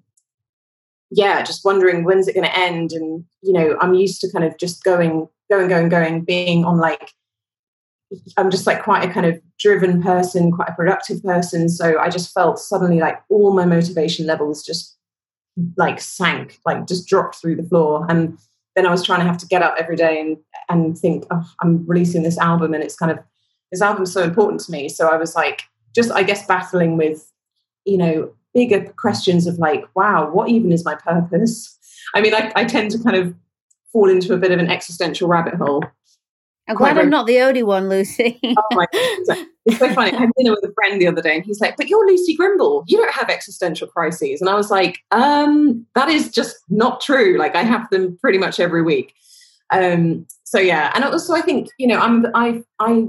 yeah 1.11 1.43
just 1.43 1.65
wondering 1.65 2.05
when's 2.05 2.29
it 2.29 2.35
going 2.35 2.47
to 2.47 2.59
end 2.59 2.93
and 2.93 3.25
you 3.43 3.53
know 3.53 3.77
i'm 3.81 3.95
used 3.95 4.21
to 4.21 4.31
kind 4.33 4.45
of 4.45 4.57
just 4.59 4.83
going 4.85 5.29
going, 5.51 5.69
going, 5.69 5.89
going, 5.89 6.25
being 6.25 6.65
on 6.65 6.79
like, 6.79 7.13
I'm 8.37 8.51
just 8.51 8.67
like 8.67 8.83
quite 8.83 9.09
a 9.09 9.13
kind 9.13 9.27
of 9.27 9.41
driven 9.59 10.03
person, 10.03 10.51
quite 10.51 10.71
a 10.71 10.75
productive 10.75 11.23
person. 11.23 11.69
So 11.69 11.99
I 11.99 12.09
just 12.09 12.33
felt 12.33 12.59
suddenly 12.59 12.99
like 13.01 13.21
all 13.29 13.53
my 13.55 13.67
motivation 13.67 14.27
levels 14.27 14.65
just 14.65 14.97
like 15.77 16.01
sank, 16.01 16.59
like 16.65 16.87
just 16.87 17.07
dropped 17.07 17.37
through 17.37 17.57
the 17.57 17.63
floor. 17.63 18.07
And 18.09 18.39
then 18.77 18.87
I 18.87 18.91
was 18.91 19.05
trying 19.05 19.21
to 19.21 19.27
have 19.27 19.39
to 19.39 19.47
get 19.47 19.63
up 19.63 19.75
every 19.79 19.97
day 19.97 20.21
and 20.21 20.37
and 20.69 20.97
think, 20.97 21.25
oh, 21.31 21.49
I'm 21.61 21.87
releasing 21.87 22.23
this 22.23 22.39
album, 22.39 22.75
and 22.75 22.83
it's 22.83 22.97
kind 22.97 23.13
of 23.13 23.19
this 23.73 23.83
album's 23.83 24.13
so 24.13 24.23
important 24.23 24.61
to 24.63 24.73
me. 24.73 24.89
So 24.89 25.09
I 25.09 25.17
was 25.17 25.35
like, 25.35 25.63
just 25.95 26.11
I 26.13 26.23
guess 26.23 26.47
battling 26.47 26.97
with, 26.97 27.31
you 27.85 27.99
know, 27.99 28.33
bigger 28.55 28.93
questions 28.97 29.47
of 29.47 29.59
like, 29.59 29.85
wow, 29.95 30.31
what 30.31 30.49
even 30.49 30.73
is 30.73 30.85
my 30.85 30.95
purpose? 30.95 31.79
I 32.15 32.21
mean, 32.21 32.35
I, 32.35 32.53
I 32.57 32.65
tend 32.65 32.91
to 32.93 32.99
kind 33.03 33.17
of 33.17 33.35
fall 33.93 34.09
into 34.09 34.35
a 34.35 34.39
bit 34.39 34.53
of 34.53 34.59
an 34.59 34.71
existential 34.71 35.29
rabbit 35.29 35.55
hole. 35.55 35.85
I'm 36.71 36.77
glad 36.77 36.99
I'm 36.99 37.11
not 37.11 37.27
the 37.27 37.41
only 37.41 37.65
one, 37.65 37.89
Lucy. 37.89 38.39
oh 38.45 38.63
my 38.71 38.87
God. 38.93 39.47
It's 39.67 39.79
so 39.79 39.93
funny. 39.93 40.13
I 40.13 40.21
had 40.21 40.31
dinner 40.39 40.53
with 40.53 40.65
a 40.65 40.73
friend 40.73 41.01
the 41.01 41.09
other 41.09 41.21
day 41.21 41.35
and 41.35 41.45
he's 41.45 41.61
like, 41.61 41.77
But 41.77 41.89
you're 41.89 42.07
Lucy 42.07 42.37
Grimble. 42.37 42.85
You 42.87 42.97
don't 42.97 43.13
have 43.13 43.29
existential 43.29 43.89
crises. 43.89 44.41
And 44.41 44.49
I 44.49 44.55
was 44.55 44.71
like, 44.71 45.01
um, 45.11 45.85
that 45.97 46.09
is 46.09 46.31
just 46.31 46.57
not 46.69 47.01
true. 47.01 47.37
Like 47.39 47.57
I 47.57 47.65
have 47.65 47.91
them 47.91 48.17
pretty 48.21 48.39
much 48.39 48.61
every 48.61 48.83
week. 48.83 49.15
Um, 49.71 50.27
so 50.45 50.61
yeah. 50.61 50.93
And 50.95 51.05
also 51.05 51.35
I 51.35 51.41
think, 51.41 51.71
you 51.77 51.89
know, 51.89 51.99
I'm 51.99 52.27
I 52.35 52.63
I 52.79 53.07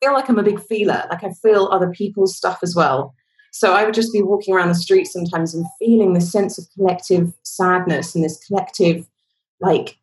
feel 0.00 0.12
like 0.12 0.28
I'm 0.28 0.38
a 0.38 0.44
big 0.44 0.60
feeler. 0.60 1.04
Like 1.10 1.24
I 1.24 1.32
feel 1.42 1.68
other 1.72 1.90
people's 1.90 2.36
stuff 2.36 2.60
as 2.62 2.76
well. 2.76 3.14
So 3.50 3.72
I 3.72 3.84
would 3.84 3.94
just 3.94 4.12
be 4.12 4.22
walking 4.22 4.54
around 4.54 4.68
the 4.68 4.74
street 4.76 5.06
sometimes 5.06 5.54
and 5.54 5.66
feeling 5.80 6.12
this 6.12 6.30
sense 6.30 6.56
of 6.56 6.66
collective 6.76 7.32
sadness 7.42 8.14
and 8.14 8.22
this 8.22 8.38
collective 8.46 9.08
like 9.60 9.98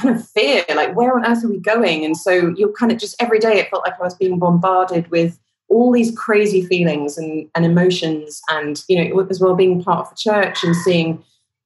kind 0.00 0.16
of 0.16 0.28
fear 0.28 0.64
like 0.74 0.94
where 0.96 1.16
on 1.16 1.24
earth 1.24 1.44
are 1.44 1.48
we 1.48 1.58
going? 1.58 2.04
And 2.04 2.16
so 2.16 2.52
you're 2.56 2.72
kind 2.72 2.90
of 2.92 2.98
just 2.98 3.20
every 3.20 3.38
day 3.38 3.58
it 3.58 3.70
felt 3.70 3.84
like 3.84 3.98
i 4.00 4.02
was 4.02 4.14
being 4.14 4.38
bombarded 4.38 5.10
with 5.10 5.38
all 5.68 5.92
these 5.92 6.16
crazy 6.16 6.64
feelings 6.66 7.16
and, 7.16 7.48
and 7.54 7.64
emotions 7.64 8.40
and 8.50 8.82
you 8.88 8.96
know 8.96 9.26
as 9.30 9.40
well 9.40 9.54
being 9.54 9.82
part 9.82 10.00
of 10.00 10.10
the 10.10 10.16
church 10.16 10.62
and 10.62 10.76
seeing 10.76 11.22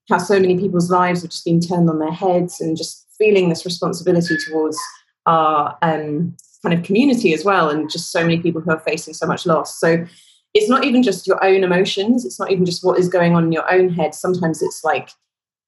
how 0.08 0.18
so 0.18 0.40
many 0.40 0.58
people's 0.58 0.90
lives 0.90 1.22
have 1.22 1.30
just 1.30 1.44
been 1.44 1.60
turned 1.60 1.90
on 1.90 1.98
their 1.98 2.12
heads 2.12 2.60
and 2.60 2.76
just 2.76 3.06
feeling 3.18 3.48
this 3.48 3.64
responsibility 3.64 4.36
towards 4.46 4.78
our 5.26 5.76
um, 5.82 6.34
kind 6.62 6.72
of 6.72 6.82
community 6.82 7.34
as 7.34 7.44
well 7.44 7.68
and 7.68 7.90
just 7.90 8.10
so 8.10 8.22
many 8.22 8.38
people 8.38 8.60
who 8.60 8.70
are 8.70 8.80
facing 8.80 9.12
so 9.12 9.26
much 9.26 9.44
loss. 9.44 9.78
So 9.78 10.06
it's 10.54 10.68
not 10.68 10.84
even 10.84 11.02
just 11.02 11.26
your 11.26 11.44
own 11.44 11.62
emotions 11.62 12.24
it's 12.24 12.40
not 12.40 12.50
even 12.50 12.64
just 12.64 12.82
what 12.82 12.98
is 12.98 13.08
going 13.08 13.34
on 13.34 13.44
in 13.44 13.52
your 13.52 13.70
own 13.70 13.90
head. 13.90 14.14
Sometimes 14.14 14.62
it's 14.62 14.82
like 14.82 15.10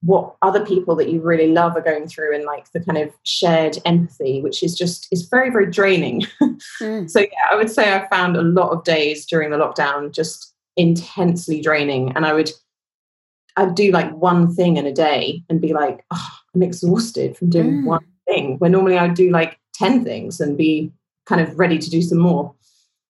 what 0.02 0.34
other 0.40 0.64
people 0.64 0.96
that 0.96 1.10
you 1.10 1.20
really 1.20 1.48
love 1.48 1.76
are 1.76 1.82
going 1.82 2.08
through 2.08 2.34
and 2.34 2.44
like 2.44 2.70
the 2.72 2.80
kind 2.80 2.98
of 2.98 3.12
shared 3.24 3.76
empathy 3.84 4.40
which 4.40 4.62
is 4.62 4.76
just 4.76 5.06
is 5.12 5.28
very 5.28 5.50
very 5.50 5.70
draining 5.70 6.22
mm. 6.80 7.10
so 7.10 7.20
yeah 7.20 7.46
i 7.50 7.56
would 7.56 7.70
say 7.70 7.94
i 7.94 8.08
found 8.08 8.36
a 8.36 8.42
lot 8.42 8.70
of 8.70 8.84
days 8.84 9.26
during 9.26 9.50
the 9.50 9.58
lockdown 9.58 10.12
just 10.12 10.54
intensely 10.76 11.60
draining 11.60 12.12
and 12.16 12.24
i 12.24 12.32
would 12.32 12.50
i'd 13.56 13.74
do 13.74 13.90
like 13.90 14.10
one 14.12 14.52
thing 14.54 14.76
in 14.76 14.86
a 14.86 14.92
day 14.92 15.42
and 15.50 15.60
be 15.60 15.72
like 15.72 16.04
oh, 16.10 16.28
i'm 16.54 16.62
exhausted 16.62 17.36
from 17.36 17.50
doing 17.50 17.82
mm. 17.82 17.84
one 17.84 18.04
thing 18.26 18.56
where 18.58 18.70
normally 18.70 18.96
i'd 18.96 19.14
do 19.14 19.30
like 19.30 19.58
10 19.74 20.02
things 20.04 20.40
and 20.40 20.56
be 20.56 20.90
kind 21.26 21.40
of 21.40 21.58
ready 21.58 21.78
to 21.78 21.90
do 21.90 22.00
some 22.00 22.18
more 22.18 22.54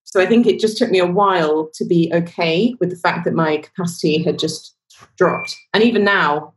so 0.02 0.20
i 0.20 0.26
think 0.26 0.44
it 0.44 0.58
just 0.58 0.76
took 0.76 0.90
me 0.90 0.98
a 0.98 1.06
while 1.06 1.70
to 1.74 1.84
be 1.84 2.10
okay 2.12 2.74
with 2.80 2.90
the 2.90 2.96
fact 2.96 3.24
that 3.24 3.34
my 3.34 3.58
capacity 3.58 4.22
had 4.22 4.40
just 4.40 4.74
dropped 5.16 5.56
and 5.72 5.84
even 5.84 6.02
now 6.02 6.52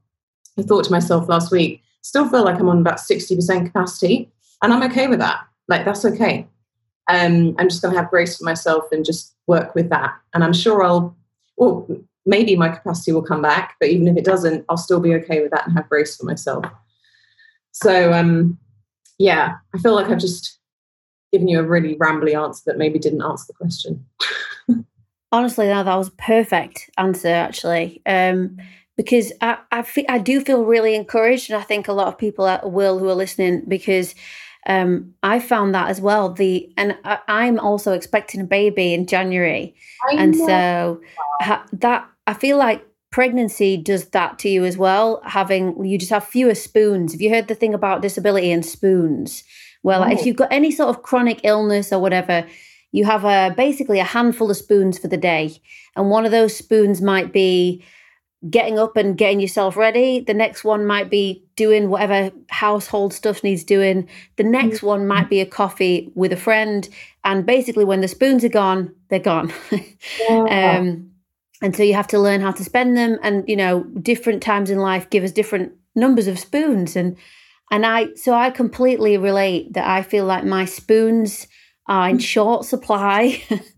I 0.58 0.64
thought 0.64 0.86
to 0.86 0.92
myself 0.92 1.28
last 1.30 1.52
week, 1.52 1.82
still 2.02 2.28
feel 2.30 2.44
like 2.44 2.60
I'm 2.60 2.70
on 2.70 2.80
about 2.80 2.98
60% 2.98 3.66
capacity, 3.66 4.32
and 4.62 4.74
I'm 4.74 4.84
okay 4.84 5.08
with 5.08 5.20
that. 5.20 5.42
Like, 5.68 5.86
that's 5.86 6.06
okay. 6.06 6.48
Um, 7.08 7.56
I'm 7.58 7.70
just 7.70 7.82
going 7.82 7.94
to 7.94 8.00
have 8.00 8.10
grace 8.10 8.38
for 8.38 8.44
myself 8.44 8.86
and 8.92 9.04
just 9.04 9.36
work 9.48 9.76
with 9.76 9.90
that. 9.90 10.14
And 10.34 10.44
I'm 10.44 10.54
sure 10.54 10.84
I'll, 10.84 11.16
well, 11.58 11.88
maybe 12.26 12.56
my 12.56 12.70
capacity 12.70 13.12
will 13.12 13.22
come 13.22 13.42
back, 13.42 13.76
but 13.80 13.90
even 13.90 14.08
if 14.08 14.18
it 14.18 14.26
doesn't, 14.26 14.66
I'll 14.70 14.78
still 14.78 15.00
be 15.00 15.14
okay 15.16 15.42
with 15.42 15.52
that 15.52 15.68
and 15.68 15.76
have 15.76 15.90
grace 15.90 16.16
for 16.16 16.26
myself. 16.26 16.66
So, 17.72 18.14
um, 18.14 18.58
yeah, 19.18 19.56
I 19.74 19.78
feel 19.80 19.96
like 19.96 20.08
I've 20.08 20.20
just 20.20 20.60
given 21.32 21.48
you 21.48 21.60
a 21.60 21.64
really 21.64 21.96
rambly 21.96 22.40
answer 22.40 22.62
that 22.68 22.78
maybe 22.78 23.00
didn't 23.00 23.24
answer 23.24 23.46
the 23.48 23.54
question. 23.54 24.06
Honestly, 25.32 25.68
no, 25.68 25.84
that 25.84 25.96
was 25.96 26.10
a 26.10 26.12
perfect 26.12 26.90
answer, 26.98 27.30
actually. 27.30 28.02
Um, 28.06 28.58
because 28.98 29.32
I 29.42 29.58
I, 29.72 29.82
fe- 29.82 30.06
I 30.08 30.18
do 30.18 30.42
feel 30.42 30.64
really 30.66 30.96
encouraged, 30.96 31.50
and 31.50 31.60
I 31.60 31.64
think 31.64 31.88
a 31.88 31.94
lot 31.94 32.08
of 32.08 32.18
people 32.18 32.60
will 32.64 33.00
who 33.00 33.10
are 33.10 33.16
listening 33.16 33.64
because 33.68 34.16
um, 34.66 35.14
I 35.22 35.40
found 35.40 35.76
that 35.76 35.90
as 35.90 36.00
well. 36.00 36.32
The 36.32 36.72
and 36.78 36.98
I, 37.04 37.46
am 37.46 37.60
also 37.60 37.94
expecting 37.94 38.42
a 38.42 38.46
baby 38.46 38.94
in 38.94 39.08
January, 39.08 39.76
I 40.10 40.16
and 40.16 40.38
know. 40.38 40.48
so 40.48 41.02
ha, 41.42 41.66
that 41.74 42.08
I 42.28 42.34
feel 42.34 42.58
like 42.58 42.86
pregnancy 43.12 43.78
does 43.78 44.06
that 44.10 44.40
to 44.40 44.50
you 44.50 44.64
as 44.66 44.78
well. 44.78 45.22
Having 45.26 45.84
you 45.86 45.98
just 45.98 46.12
have 46.12 46.24
fewer 46.26 46.56
spoons. 46.56 47.12
Have 47.12 47.22
you 47.22 47.30
heard 47.30 47.48
the 47.48 47.56
thing 47.56 47.74
about 47.74 48.02
disability 48.02 48.52
and 48.52 48.66
spoons? 48.66 49.44
Well, 49.84 50.04
oh. 50.04 50.12
if 50.12 50.26
you've 50.26 50.38
got 50.38 50.52
any 50.52 50.72
sort 50.72 50.90
of 50.90 51.04
chronic 51.04 51.42
illness 51.44 51.92
or 51.92 52.00
whatever, 52.00 52.48
you 52.94 53.04
have 53.06 53.26
a 53.26 53.54
basically 53.56 54.00
a 54.00 54.06
handful 54.06 54.50
of 54.50 54.56
spoons 54.56 54.98
for 54.98 55.10
the 55.10 55.18
day, 55.18 55.62
and 55.96 56.10
one 56.10 56.26
of 56.26 56.32
those 56.32 56.56
spoons 56.56 57.02
might 57.02 57.34
be 57.34 57.84
getting 58.50 58.78
up 58.78 58.98
and 58.98 59.18
getting 59.18 59.40
yourself 59.40 59.78
ready. 59.78 60.20
The 60.20 60.34
next 60.34 60.64
one 60.64 60.86
might 60.86 61.10
be 61.10 61.44
doing 61.56 61.90
whatever 61.90 62.32
household 62.50 63.14
stuff 63.14 63.44
needs 63.44 63.64
doing. 63.64 64.08
The 64.36 64.44
next 64.44 64.80
mm. 64.80 64.84
one 64.84 65.08
might 65.08 65.30
be 65.30 65.40
a 65.40 65.46
coffee 65.46 66.12
with 66.16 66.34
a 66.34 66.38
friend. 66.38 66.88
And 67.24 67.46
basically, 67.46 67.86
when 67.86 68.02
the 68.02 68.08
spoons 68.08 68.44
are 68.44 68.50
gone, 68.50 68.94
they're 69.10 69.20
gone. 69.20 69.54
Yeah. 70.20 70.78
um, 70.80 71.12
and 71.62 71.74
so 71.74 71.82
you 71.82 71.94
have 71.94 72.08
to 72.08 72.20
learn 72.20 72.42
how 72.42 72.52
to 72.52 72.64
spend 72.64 72.98
them. 72.98 73.18
And, 73.24 73.48
you 73.48 73.56
know, 73.56 73.84
different 74.02 74.44
times 74.44 74.70
in 74.70 74.80
life 74.80 75.10
give 75.10 75.24
us 75.24 75.32
different 75.32 75.72
numbers 75.96 76.28
of 76.28 76.38
spoons. 76.38 76.98
And, 76.98 77.16
and 77.72 77.86
I, 77.86 78.14
so 78.16 78.34
I 78.34 78.50
completely 78.50 79.18
relate 79.18 79.72
that 79.74 79.88
I 79.88 80.02
feel 80.04 80.26
like 80.26 80.44
my 80.44 80.66
spoons 80.66 81.48
are 81.88 82.10
in 82.10 82.20
short 82.20 82.66
supply. 82.66 83.42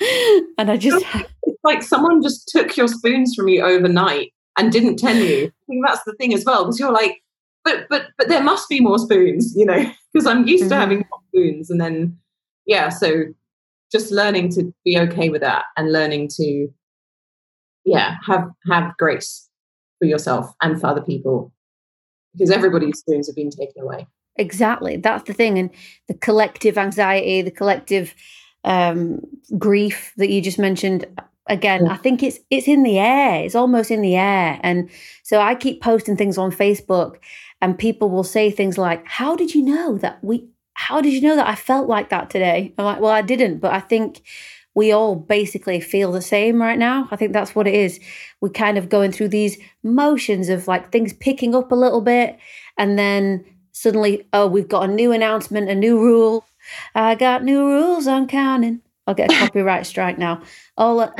and 0.58 0.70
I 0.70 0.76
just 0.76 1.04
like 1.64 1.82
someone 1.82 2.22
just 2.22 2.48
took 2.48 2.76
your 2.76 2.88
spoons 2.88 3.34
from 3.34 3.48
you 3.48 3.62
overnight 3.62 4.32
and 4.58 4.72
didn't 4.72 4.96
tell 4.96 5.16
you. 5.16 5.46
I 5.46 5.64
think 5.66 5.84
that's 5.86 6.04
the 6.04 6.14
thing 6.14 6.34
as 6.34 6.44
well, 6.44 6.64
because 6.64 6.78
you're 6.78 6.92
like, 6.92 7.22
but 7.64 7.86
but 7.88 8.06
but 8.16 8.28
there 8.28 8.42
must 8.42 8.68
be 8.68 8.80
more 8.80 8.98
spoons, 8.98 9.54
you 9.56 9.66
know, 9.66 9.90
because 10.12 10.26
I'm 10.26 10.46
used 10.46 10.64
mm-hmm. 10.64 10.70
to 10.70 10.76
having 10.76 10.98
more 10.98 11.20
spoons, 11.28 11.70
and 11.70 11.80
then 11.80 12.18
yeah, 12.66 12.88
so 12.88 13.24
just 13.90 14.12
learning 14.12 14.50
to 14.50 14.72
be 14.84 14.98
okay 14.98 15.28
with 15.30 15.40
that 15.40 15.64
and 15.76 15.92
learning 15.92 16.28
to 16.28 16.68
yeah 17.84 18.16
have 18.26 18.48
have 18.70 18.96
grace 18.98 19.48
for 19.98 20.06
yourself 20.06 20.52
and 20.62 20.80
for 20.80 20.88
other 20.88 21.00
people 21.00 21.52
because 22.32 22.50
everybody's 22.50 22.98
spoons 22.98 23.26
have 23.26 23.36
been 23.36 23.50
taken 23.50 23.82
away 23.82 24.06
exactly 24.36 24.96
that's 24.96 25.24
the 25.24 25.32
thing 25.32 25.58
and 25.58 25.70
the 26.06 26.14
collective 26.14 26.76
anxiety 26.76 27.42
the 27.42 27.50
collective 27.50 28.14
um, 28.68 29.20
grief 29.56 30.12
that 30.18 30.28
you 30.28 30.40
just 30.40 30.58
mentioned 30.58 31.06
again 31.48 31.88
i 31.88 31.96
think 31.96 32.22
it's 32.22 32.38
it's 32.50 32.68
in 32.68 32.82
the 32.82 32.98
air 32.98 33.42
it's 33.42 33.54
almost 33.54 33.90
in 33.90 34.02
the 34.02 34.14
air. 34.14 34.60
And 34.62 34.90
so 35.22 35.40
i 35.40 35.54
keep 35.54 35.82
posting 35.82 36.16
things 36.16 36.36
on 36.36 36.52
facebook 36.52 37.16
and 37.62 37.78
people 37.78 38.10
will 38.10 38.24
say 38.24 38.50
things 38.50 38.76
like 38.76 39.04
how 39.06 39.34
did 39.34 39.54
you 39.54 39.62
know 39.62 39.96
that 39.98 40.22
we 40.22 40.46
how 40.74 41.00
did 41.00 41.14
you 41.14 41.22
know 41.22 41.34
that 41.36 41.48
i 41.48 41.54
felt 41.54 41.88
like 41.88 42.10
that 42.10 42.28
today? 42.28 42.74
I'm 42.76 42.84
like 42.84 43.00
well 43.00 43.10
i 43.10 43.22
didn't 43.22 43.58
but 43.58 43.72
i 43.72 43.80
think 43.80 44.22
we 44.74 44.92
all 44.92 45.16
basically 45.16 45.80
feel 45.80 46.12
the 46.12 46.22
same 46.22 46.62
right 46.62 46.78
now. 46.78 47.08
I 47.10 47.16
think 47.16 47.32
that's 47.32 47.52
what 47.52 47.66
it 47.66 47.74
is. 47.74 47.98
We're 48.40 48.50
kind 48.50 48.78
of 48.78 48.88
going 48.88 49.10
through 49.10 49.30
these 49.30 49.58
motions 49.82 50.48
of 50.48 50.68
like 50.68 50.92
things 50.92 51.12
picking 51.14 51.52
up 51.52 51.72
a 51.72 51.74
little 51.74 52.00
bit 52.00 52.38
and 52.76 52.96
then 52.96 53.44
suddenly 53.72 54.26
oh 54.32 54.46
we've 54.46 54.68
got 54.68 54.88
a 54.88 54.92
new 54.92 55.12
announcement 55.12 55.68
a 55.68 55.74
new 55.74 55.98
rule 56.00 56.44
i 56.94 57.14
got 57.14 57.44
new 57.44 57.66
rules 57.66 58.06
i'm 58.06 58.26
counting 58.26 58.80
I'll 59.08 59.14
get 59.14 59.32
a 59.32 59.36
copyright 59.38 59.86
strike 59.86 60.18
now. 60.18 60.42
All 60.76 61.12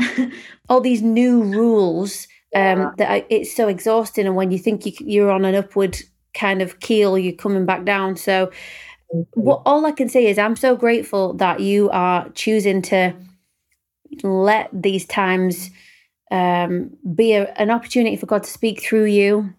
all 0.69 0.81
these 0.81 1.03
new 1.03 1.43
rules 1.43 2.29
um, 2.55 2.93
that 2.99 3.11
I, 3.11 3.27
it's 3.31 3.57
so 3.57 3.67
exhausting, 3.67 4.27
and 4.27 4.37
when 4.37 4.53
you 4.53 4.59
think 4.59 4.87
you, 4.87 4.93
you're 5.01 5.31
on 5.31 5.45
an 5.45 5.55
upward 5.55 5.99
kind 6.35 6.63
of 6.63 6.79
keel, 6.81 7.19
you're 7.19 7.33
coming 7.33 7.67
back 7.67 7.85
down. 7.85 8.17
So, 8.17 8.53
what 9.35 9.63
all 9.67 9.87
I 9.87 9.93
can 9.93 10.09
say 10.09 10.27
is 10.27 10.39
I'm 10.39 10.55
so 10.55 10.77
grateful 10.77 11.33
that 11.35 11.61
you 11.61 11.89
are 11.91 12.29
choosing 12.31 12.83
to 12.83 13.15
let 14.23 14.69
these 14.73 15.07
times 15.07 15.71
um, 16.31 16.91
be 17.15 17.33
a, 17.33 17.53
an 17.55 17.71
opportunity 17.71 18.17
for 18.17 18.27
God 18.27 18.45
to 18.45 18.51
speak 18.51 18.83
through 18.83 19.07
you, 19.07 19.55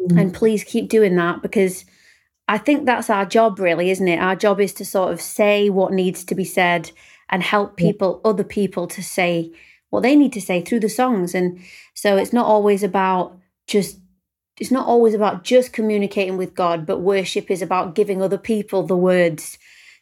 mm. 0.00 0.20
and 0.20 0.34
please 0.34 0.64
keep 0.64 0.88
doing 0.88 1.14
that 1.16 1.42
because. 1.42 1.84
I 2.46 2.58
think 2.58 2.84
that's 2.84 3.08
our 3.08 3.24
job, 3.24 3.58
really, 3.58 3.90
isn't 3.90 4.08
it? 4.08 4.18
Our 4.18 4.36
job 4.36 4.60
is 4.60 4.72
to 4.74 4.84
sort 4.84 5.12
of 5.12 5.20
say 5.20 5.70
what 5.70 5.92
needs 5.92 6.24
to 6.24 6.34
be 6.34 6.44
said 6.44 6.90
and 7.30 7.42
help 7.42 7.76
people, 7.76 8.20
yeah. 8.22 8.30
other 8.30 8.44
people 8.44 8.86
to 8.88 9.02
say 9.02 9.50
what 9.90 10.02
they 10.02 10.14
need 10.14 10.32
to 10.34 10.40
say 10.40 10.60
through 10.60 10.80
the 10.80 10.88
songs. 10.88 11.34
And 11.34 11.60
so 11.94 12.16
it's 12.16 12.32
not 12.32 12.46
always 12.46 12.82
about 12.82 13.38
just 13.66 13.98
it's 14.60 14.70
not 14.70 14.86
always 14.86 15.14
about 15.14 15.42
just 15.42 15.72
communicating 15.72 16.36
with 16.36 16.54
God, 16.54 16.86
but 16.86 17.00
worship 17.00 17.50
is 17.50 17.60
about 17.60 17.94
giving 17.94 18.22
other 18.22 18.38
people 18.38 18.86
the 18.86 18.96
words 18.96 19.58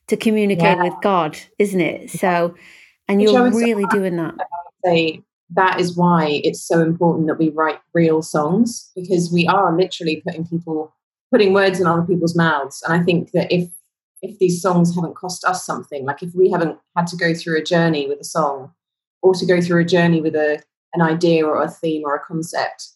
to 0.09 0.16
communicate 0.16 0.76
yeah. 0.76 0.83
with 0.83 0.94
God, 1.02 1.38
isn't 1.59 1.81
it? 1.81 2.11
So, 2.11 2.55
and 3.09 3.20
Which 3.20 3.31
you're 3.31 3.50
really 3.50 3.87
doing 3.90 4.16
that. 4.16 4.35
Say 4.85 5.22
that 5.55 5.81
is 5.81 5.96
why 5.96 6.40
it's 6.44 6.62
so 6.62 6.81
important 6.81 7.28
that 7.28 7.38
we 7.38 7.50
write 7.50 7.78
real 7.94 8.22
songs 8.22 8.90
because 8.94 9.31
we 9.33 9.46
are 9.46 9.76
literally 9.76 10.22
putting 10.26 10.46
people 10.46 10.94
putting 11.32 11.52
words 11.54 11.80
in 11.80 11.86
other 11.86 12.02
people's 12.02 12.36
mouths. 12.36 12.82
And 12.86 12.92
I 12.92 13.02
think 13.02 13.32
that 13.32 13.50
if 13.50 13.68
if 14.20 14.38
these 14.38 14.62
songs 14.62 14.94
haven't 14.94 15.16
cost 15.16 15.44
us 15.44 15.66
something, 15.66 16.04
like 16.04 16.22
if 16.22 16.32
we 16.32 16.48
haven't 16.48 16.78
had 16.96 17.08
to 17.08 17.16
go 17.16 17.34
through 17.34 17.58
a 17.58 17.64
journey 17.64 18.06
with 18.06 18.20
a 18.20 18.24
song 18.24 18.72
or 19.20 19.34
to 19.34 19.44
go 19.44 19.60
through 19.60 19.80
a 19.80 19.84
journey 19.84 20.20
with 20.20 20.36
a, 20.36 20.62
an 20.94 21.02
idea 21.02 21.44
or 21.44 21.60
a 21.60 21.68
theme 21.68 22.02
or 22.04 22.14
a 22.14 22.24
concept 22.24 22.90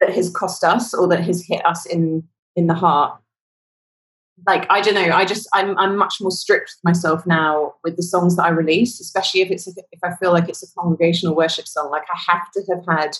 that 0.00 0.14
has 0.14 0.30
cost 0.30 0.64
us 0.64 0.94
or 0.94 1.08
that 1.08 1.22
has 1.22 1.44
hit 1.46 1.64
us 1.66 1.84
in 1.86 2.22
in 2.54 2.68
the 2.68 2.74
heart 2.74 3.18
like 4.46 4.66
i 4.70 4.80
don't 4.80 4.94
know 4.94 5.14
i 5.14 5.24
just 5.24 5.48
i'm 5.54 5.76
i'm 5.78 5.96
much 5.96 6.16
more 6.20 6.30
strict 6.30 6.74
with 6.76 6.84
myself 6.84 7.26
now 7.26 7.72
with 7.82 7.96
the 7.96 8.02
songs 8.02 8.36
that 8.36 8.44
i 8.44 8.48
release 8.50 9.00
especially 9.00 9.40
if 9.40 9.50
it's 9.50 9.66
if 9.66 10.00
i 10.04 10.14
feel 10.16 10.32
like 10.32 10.48
it's 10.48 10.62
a 10.62 10.74
congregational 10.78 11.34
worship 11.34 11.66
song 11.66 11.90
like 11.90 12.04
i 12.14 12.32
have 12.32 12.50
to 12.52 12.62
have 12.70 12.84
had 12.86 13.16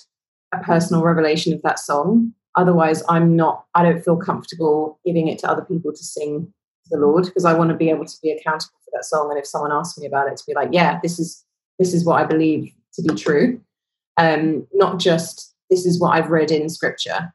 a 0.52 0.62
personal 0.62 1.02
revelation 1.02 1.54
of 1.54 1.62
that 1.62 1.78
song 1.78 2.32
otherwise 2.56 3.02
i'm 3.08 3.36
not 3.36 3.64
i 3.74 3.82
don't 3.82 4.04
feel 4.04 4.16
comfortable 4.16 4.98
giving 5.04 5.28
it 5.28 5.38
to 5.38 5.48
other 5.48 5.64
people 5.64 5.92
to 5.92 6.02
sing 6.02 6.52
the 6.90 6.98
Lord 6.98 7.24
because 7.24 7.44
I 7.44 7.54
want 7.54 7.70
to 7.70 7.76
be 7.76 7.90
able 7.90 8.04
to 8.04 8.16
be 8.22 8.30
accountable 8.30 8.78
for 8.84 8.90
that 8.92 9.04
song. 9.04 9.30
And 9.30 9.38
if 9.38 9.46
someone 9.46 9.72
asks 9.72 9.98
me 9.98 10.06
about 10.06 10.28
it, 10.28 10.36
to 10.36 10.44
be 10.46 10.54
like, 10.54 10.70
yeah, 10.72 10.98
this 11.02 11.18
is 11.18 11.44
this 11.78 11.92
is 11.92 12.04
what 12.04 12.20
I 12.20 12.24
believe 12.24 12.72
to 12.94 13.02
be 13.02 13.14
true, 13.14 13.60
um, 14.16 14.66
not 14.72 14.98
just 14.98 15.54
this 15.70 15.84
is 15.84 16.00
what 16.00 16.10
I've 16.10 16.30
read 16.30 16.50
in 16.50 16.68
Scripture. 16.68 17.32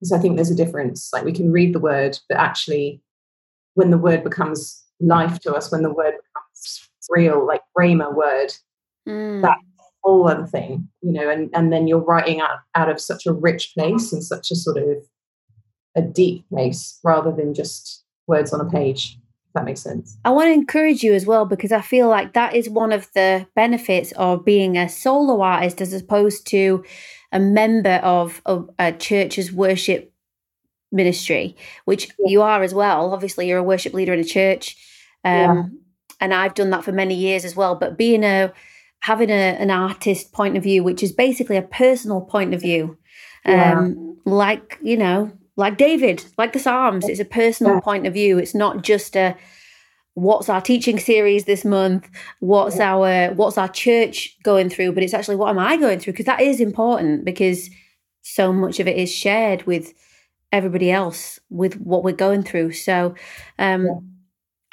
Because 0.00 0.12
I 0.12 0.18
think 0.18 0.36
there's 0.36 0.50
a 0.50 0.56
difference. 0.56 1.10
Like 1.12 1.24
we 1.24 1.32
can 1.32 1.52
read 1.52 1.74
the 1.74 1.80
Word, 1.80 2.18
but 2.28 2.38
actually, 2.38 3.00
when 3.74 3.90
the 3.90 3.98
Word 3.98 4.24
becomes 4.24 4.82
life 5.00 5.38
to 5.40 5.54
us, 5.54 5.70
when 5.70 5.82
the 5.82 5.92
Word 5.92 6.14
becomes 6.14 6.88
real, 7.08 7.46
like 7.46 7.60
Rhema 7.78 8.14
word, 8.14 8.52
mm. 9.08 9.42
that's 9.42 9.60
a 9.60 9.73
whole 10.04 10.28
other 10.28 10.46
thing, 10.46 10.88
you 11.02 11.12
know. 11.12 11.28
And 11.28 11.50
and 11.54 11.72
then 11.72 11.86
you're 11.86 11.98
writing 11.98 12.40
out 12.40 12.58
out 12.74 12.88
of 12.88 13.00
such 13.00 13.26
a 13.26 13.32
rich 13.32 13.72
place 13.76 14.12
and 14.12 14.22
such 14.22 14.50
a 14.50 14.56
sort 14.56 14.76
of 14.76 14.98
a 15.96 16.02
deep 16.02 16.48
place 16.48 16.98
rather 17.02 17.32
than 17.32 17.54
just 17.54 18.04
words 18.26 18.52
on 18.52 18.60
a 18.60 18.70
page 18.70 19.18
that 19.54 19.64
makes 19.64 19.80
sense. 19.80 20.18
I 20.24 20.30
want 20.30 20.48
to 20.48 20.52
encourage 20.52 21.02
you 21.02 21.14
as 21.14 21.26
well 21.26 21.46
because 21.46 21.72
I 21.72 21.80
feel 21.80 22.08
like 22.08 22.32
that 22.32 22.54
is 22.54 22.68
one 22.68 22.92
of 22.92 23.08
the 23.14 23.46
benefits 23.54 24.12
of 24.12 24.44
being 24.44 24.76
a 24.76 24.88
solo 24.88 25.40
artist 25.40 25.80
as 25.80 25.92
opposed 25.92 26.46
to 26.48 26.84
a 27.32 27.38
member 27.38 28.00
of, 28.02 28.42
of 28.46 28.68
a 28.78 28.92
church's 28.92 29.52
worship 29.52 30.12
ministry, 30.90 31.56
which 31.84 32.08
yeah. 32.18 32.30
you 32.30 32.42
are 32.42 32.62
as 32.62 32.74
well. 32.74 33.12
Obviously, 33.12 33.48
you're 33.48 33.58
a 33.58 33.62
worship 33.62 33.94
leader 33.94 34.12
in 34.12 34.20
a 34.20 34.24
church. 34.24 34.76
Um, 35.24 35.32
yeah. 35.32 35.64
And 36.20 36.34
I've 36.34 36.54
done 36.54 36.70
that 36.70 36.84
for 36.84 36.92
many 36.92 37.14
years 37.14 37.44
as 37.44 37.54
well. 37.54 37.76
But 37.76 37.96
being 37.96 38.24
a 38.24 38.52
having 39.04 39.28
a, 39.28 39.54
an 39.60 39.70
artist 39.70 40.32
point 40.32 40.56
of 40.56 40.62
view, 40.62 40.82
which 40.82 41.02
is 41.02 41.12
basically 41.12 41.58
a 41.58 41.62
personal 41.62 42.22
point 42.22 42.54
of 42.54 42.62
view, 42.62 42.96
um, 43.44 43.54
yeah. 43.54 43.84
like 44.24 44.78
you 44.82 44.96
know, 44.96 45.30
like 45.56 45.76
David, 45.76 46.24
like 46.38 46.54
the 46.54 46.58
Psalms. 46.58 47.06
It's 47.06 47.20
a 47.20 47.26
personal 47.26 47.82
point 47.82 48.06
of 48.06 48.14
view. 48.14 48.38
It's 48.38 48.54
not 48.54 48.82
just 48.82 49.14
a 49.14 49.36
what's 50.14 50.48
our 50.48 50.62
teaching 50.62 50.98
series 50.98 51.44
this 51.44 51.66
month, 51.66 52.08
what's 52.40 52.80
our 52.80 53.34
what's 53.34 53.58
our 53.58 53.68
church 53.68 54.38
going 54.42 54.70
through, 54.70 54.92
but 54.92 55.02
it's 55.02 55.12
actually 55.12 55.36
what 55.36 55.50
am 55.50 55.58
I 55.58 55.76
going 55.76 55.98
through 55.98 56.14
because 56.14 56.26
that 56.26 56.40
is 56.40 56.58
important 56.58 57.26
because 57.26 57.68
so 58.22 58.54
much 58.54 58.80
of 58.80 58.88
it 58.88 58.96
is 58.96 59.12
shared 59.12 59.66
with 59.66 59.92
everybody 60.50 60.90
else 60.90 61.38
with 61.50 61.74
what 61.74 62.04
we're 62.04 62.12
going 62.12 62.42
through. 62.42 62.72
So 62.72 63.14
um 63.58 63.84
yeah. 63.84 63.92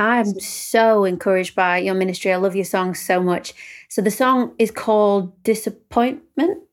I'm 0.02 0.40
so 0.40 1.06
encouraged 1.06 1.54
by 1.54 1.78
your 1.78 1.94
ministry. 1.94 2.34
I 2.34 2.38
love 2.38 2.56
your 2.56 2.66
song 2.66 2.96
so 2.96 3.22
much. 3.22 3.54
So 3.88 4.02
the 4.02 4.10
song 4.10 4.56
is 4.58 4.72
called 4.72 5.44
Disappointment. 5.44 6.64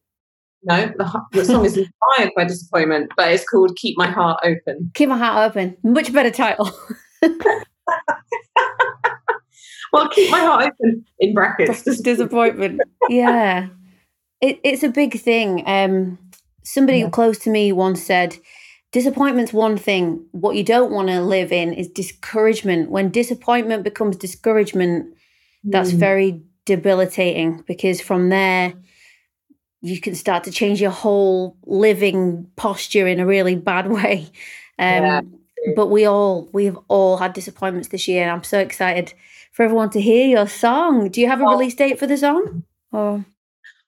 No, 0.63 0.87
the, 0.97 1.21
the 1.33 1.45
song 1.45 1.67
is 1.67 1.77
inspired 1.77 2.33
by 2.35 2.45
disappointment, 2.45 3.13
but 3.19 3.31
it's 3.31 3.45
called 3.47 3.77
Keep 3.77 3.99
My 3.99 4.09
Heart 4.09 4.41
Open. 4.45 4.91
Keep 4.95 5.11
My 5.11 5.19
Heart 5.19 5.51
Open. 5.51 5.77
Much 5.83 6.11
better 6.11 6.31
title. 6.31 6.71
well, 9.93 10.09
Keep 10.09 10.31
My 10.31 10.41
Heart 10.41 10.73
Open 10.73 11.05
in 11.19 11.35
brackets. 11.35 11.83
disappointment. 12.03 12.81
yeah. 13.11 13.69
It, 14.41 14.59
it's 14.65 14.83
a 14.83 14.89
big 14.89 15.21
thing. 15.21 15.65
Um, 15.67 16.19
somebody 16.65 17.01
yeah. 17.01 17.11
close 17.11 17.39
to 17.41 17.51
me 17.51 17.73
once 17.73 18.03
said, 18.03 18.39
Disappointment's 18.91 19.53
one 19.53 19.77
thing. 19.77 20.25
What 20.33 20.57
you 20.57 20.65
don't 20.65 20.93
want 20.93 21.09
to 21.09 21.21
live 21.21 21.53
in 21.53 21.75
is 21.75 21.89
discouragement. 21.89 22.91
When 22.91 23.11
disappointment 23.11 23.85
becomes 23.85 24.17
discouragement, 24.17 25.15
that's 25.63 25.93
mm. 25.93 25.99
very 25.99 26.43
debilitating 26.65 27.65
because 27.67 28.01
from 28.01 28.31
there, 28.31 28.75
you 29.81 30.01
can 30.01 30.15
start 30.15 30.45
to 30.45 30.51
change 30.51 30.81
your 30.81 30.91
whole 30.91 31.57
living 31.65 32.51
posture 32.57 33.07
in 33.07 33.21
a 33.21 33.27
really 33.27 33.57
bad 33.57 33.89
way. 33.91 34.31
Um, 34.79 35.05
yeah. 35.05 35.21
But 35.77 35.89
we 35.89 36.07
all, 36.07 36.49
we've 36.53 36.79
all 36.89 37.19
had 37.19 37.33
disappointments 37.33 37.89
this 37.89 38.09
year. 38.09 38.23
And 38.23 38.31
I'm 38.31 38.45
so 38.45 38.59
excited 38.59 39.13
for 39.53 39.65
everyone 39.65 39.91
to 39.91 40.01
hear 40.01 40.27
your 40.27 40.47
song. 40.47 41.11
Do 41.11 41.21
you 41.21 41.29
have 41.29 41.41
a 41.41 41.45
release 41.45 41.75
date 41.75 41.99
for 41.99 42.07
the 42.07 42.17
song? 42.17 42.63
Or? 42.93 43.25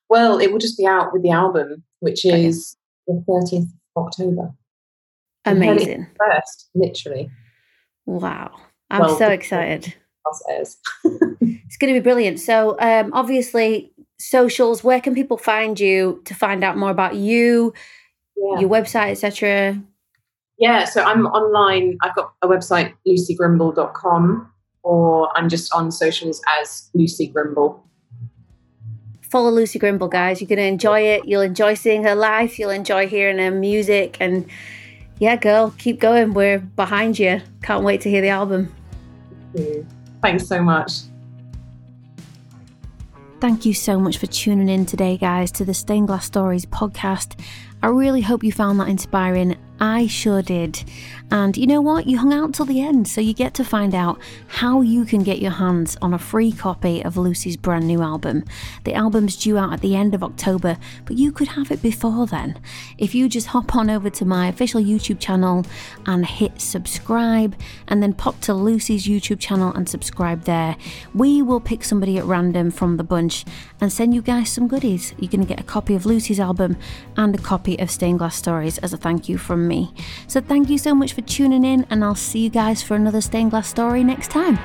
Well, 0.09 0.39
it 0.39 0.51
will 0.51 0.59
just 0.59 0.77
be 0.77 0.87
out 0.87 1.13
with 1.13 1.23
the 1.23 1.31
album, 1.31 1.85
which 2.01 2.25
is 2.25 2.77
okay. 3.09 3.23
the 3.27 3.33
30th 3.33 3.69
of 3.97 4.07
October. 4.07 4.53
Amazing. 5.45 6.07
First, 6.19 6.71
literally. 6.75 7.31
Wow. 8.07 8.61
I'm 8.91 9.01
well, 9.01 9.19
so 9.19 9.29
excited. 9.29 9.95
it's 11.05 11.77
going 11.79 11.95
to 11.95 12.01
be 12.01 12.03
brilliant. 12.03 12.41
So, 12.41 12.77
um, 12.81 13.13
obviously, 13.13 13.93
socials, 14.19 14.85
where 14.85 15.01
can 15.01 15.15
people 15.15 15.39
find 15.39 15.79
you 15.81 16.21
to 16.27 16.35
find 16.35 16.63
out 16.63 16.77
more 16.77 16.91
about 16.91 17.17
you, 17.17 17.73
yeah. 18.37 18.61
your 18.61 18.69
website, 18.69 19.11
etc.? 19.11 19.81
Yeah, 20.59 20.85
so 20.85 21.03
I'm 21.03 21.27
online. 21.27 21.97
I've 22.03 22.15
got 22.15 22.35
a 22.43 22.49
website, 22.49 22.93
lucygrimble.com, 23.09 24.53
or 24.83 25.37
I'm 25.37 25.49
just 25.49 25.73
on 25.73 25.91
socials 25.91 26.43
as 26.61 26.91
Lucy 26.95 27.33
Grimble. 27.35 27.81
Follow 29.23 29.51
Lucy 29.51 29.79
Grimble, 29.79 30.11
guys. 30.11 30.41
You're 30.41 30.49
going 30.49 30.59
to 30.59 30.65
enjoy 30.65 31.01
it. 31.01 31.25
You'll 31.25 31.41
enjoy 31.41 31.75
seeing 31.75 32.03
her 32.05 32.15
life. 32.15 32.59
You'll 32.59 32.71
enjoy 32.71 33.07
hearing 33.07 33.39
her 33.39 33.51
music. 33.51 34.17
And 34.21 34.47
yeah, 35.21 35.37
girl, 35.37 35.73
keep 35.79 36.01
going. 36.01 36.33
We're 36.33 36.59
behind 36.59 37.19
you. 37.19 37.43
Can't 37.63 37.85
wait 37.85 38.01
to 38.01 38.11
hear 38.11 38.23
the 38.23 38.31
album. 38.31 38.75
Thanks 40.23 40.47
so 40.47 40.63
much. 40.63 40.93
Thank 43.39 43.65
you 43.65 43.75
so 43.75 44.01
much 44.01 44.19
for 44.19 44.27
tuning 44.27 44.69
in 44.69 44.87
today, 44.87 45.17
guys, 45.17 45.51
to 45.53 45.65
the 45.65 45.75
Stained 45.75 46.09
Glass 46.09 46.27
Stories 46.27 46.67
podcast. 46.67 47.39
I 47.83 47.89
really 47.89 48.23
hope 48.23 48.43
you 48.43 48.53
found 48.53 48.81
that 48.81 48.89
inspiring 48.89 49.57
I 49.81 50.07
sure 50.07 50.43
did. 50.43 50.85
And 51.31 51.57
you 51.57 51.67
know 51.67 51.81
what? 51.81 52.07
You 52.07 52.19
hung 52.19 52.35
out 52.35 52.53
till 52.53 52.67
the 52.67 52.83
end, 52.83 53.09
so 53.09 53.21
you 53.21 53.33
get 53.33 53.55
to 53.55 53.65
find 53.65 53.95
out 53.95 54.21
how 54.49 54.83
you 54.83 55.05
can 55.05 55.23
get 55.23 55.39
your 55.39 55.53
hands 55.53 55.97
on 56.03 56.13
a 56.13 56.19
free 56.19 56.53
copy 56.53 57.03
of 57.03 57.17
Lucy's 57.17 57.57
brand 57.57 57.87
new 57.87 58.03
album. 58.03 58.45
The 58.85 58.95
album's 58.95 59.37
due 59.37 59.57
out 59.57 59.73
at 59.73 59.81
the 59.81 59.97
end 59.97 60.15
of 60.15 60.23
October, 60.23 60.77
but 61.07 61.17
you 61.17 61.33
could 61.33 61.49
have 61.49 61.71
it 61.71 61.81
before 61.81 62.27
then. 62.27 62.61
If 62.99 63.15
you 63.15 63.29
just 63.29 63.49
hop 63.49 63.75
on 63.75 63.89
over 63.89 64.11
to 64.11 64.25
my 64.25 64.49
official 64.49 64.83
YouTube 64.83 65.19
channel 65.19 65.65
and 66.05 66.27
hit 66.27 66.61
subscribe, 66.61 67.57
and 67.89 68.03
then 68.03 68.13
pop 68.13 68.41
to 68.43 68.53
Lucy's 68.53 69.07
YouTube 69.07 69.41
channel 69.41 69.73
and 69.73 69.89
subscribe 69.89 70.45
there, 70.45 70.77
we 71.15 71.41
will 71.41 71.61
pick 71.61 71.85
somebody 71.85 72.19
at 72.19 72.25
random 72.25 72.71
from 72.71 72.97
the 72.97 73.05
bunch 73.05 73.47
and 73.81 73.93
send 73.93 74.15
you 74.15 74.23
guys 74.23 74.51
some 74.51 74.69
goodies. 74.69 75.15
You're 75.19 75.31
going 75.31 75.41
to 75.41 75.47
get 75.47 75.61
a 75.61 75.65
copy 75.65 75.95
of 75.95 76.07
Lucy's 76.07 76.41
album 76.41 76.77
and 77.17 77.35
a 77.35 77.39
copy 77.39 77.79
of 77.79 77.91
Stained 77.91 78.19
Glass 78.19 78.37
Stories 78.37 78.79
as 78.79 78.93
a 78.93 78.97
thank 78.97 79.29
you 79.29 79.39
from 79.39 79.67
me. 79.67 79.93
So 80.27 80.41
thank 80.41 80.69
you 80.71 80.79
so 80.79 80.95
much 80.95 81.13
for 81.13 81.23
tuning 81.23 81.65
in, 81.65 81.87
and 81.91 82.05
I'll 82.05 82.15
see 82.15 82.41
you 82.41 82.51
guys 82.51 82.83
for 82.83 82.95
another 82.95 83.21
stained 83.21 83.51
glass 83.51 83.69
story 83.69 84.05
next 84.05 84.31
time. 84.31 84.59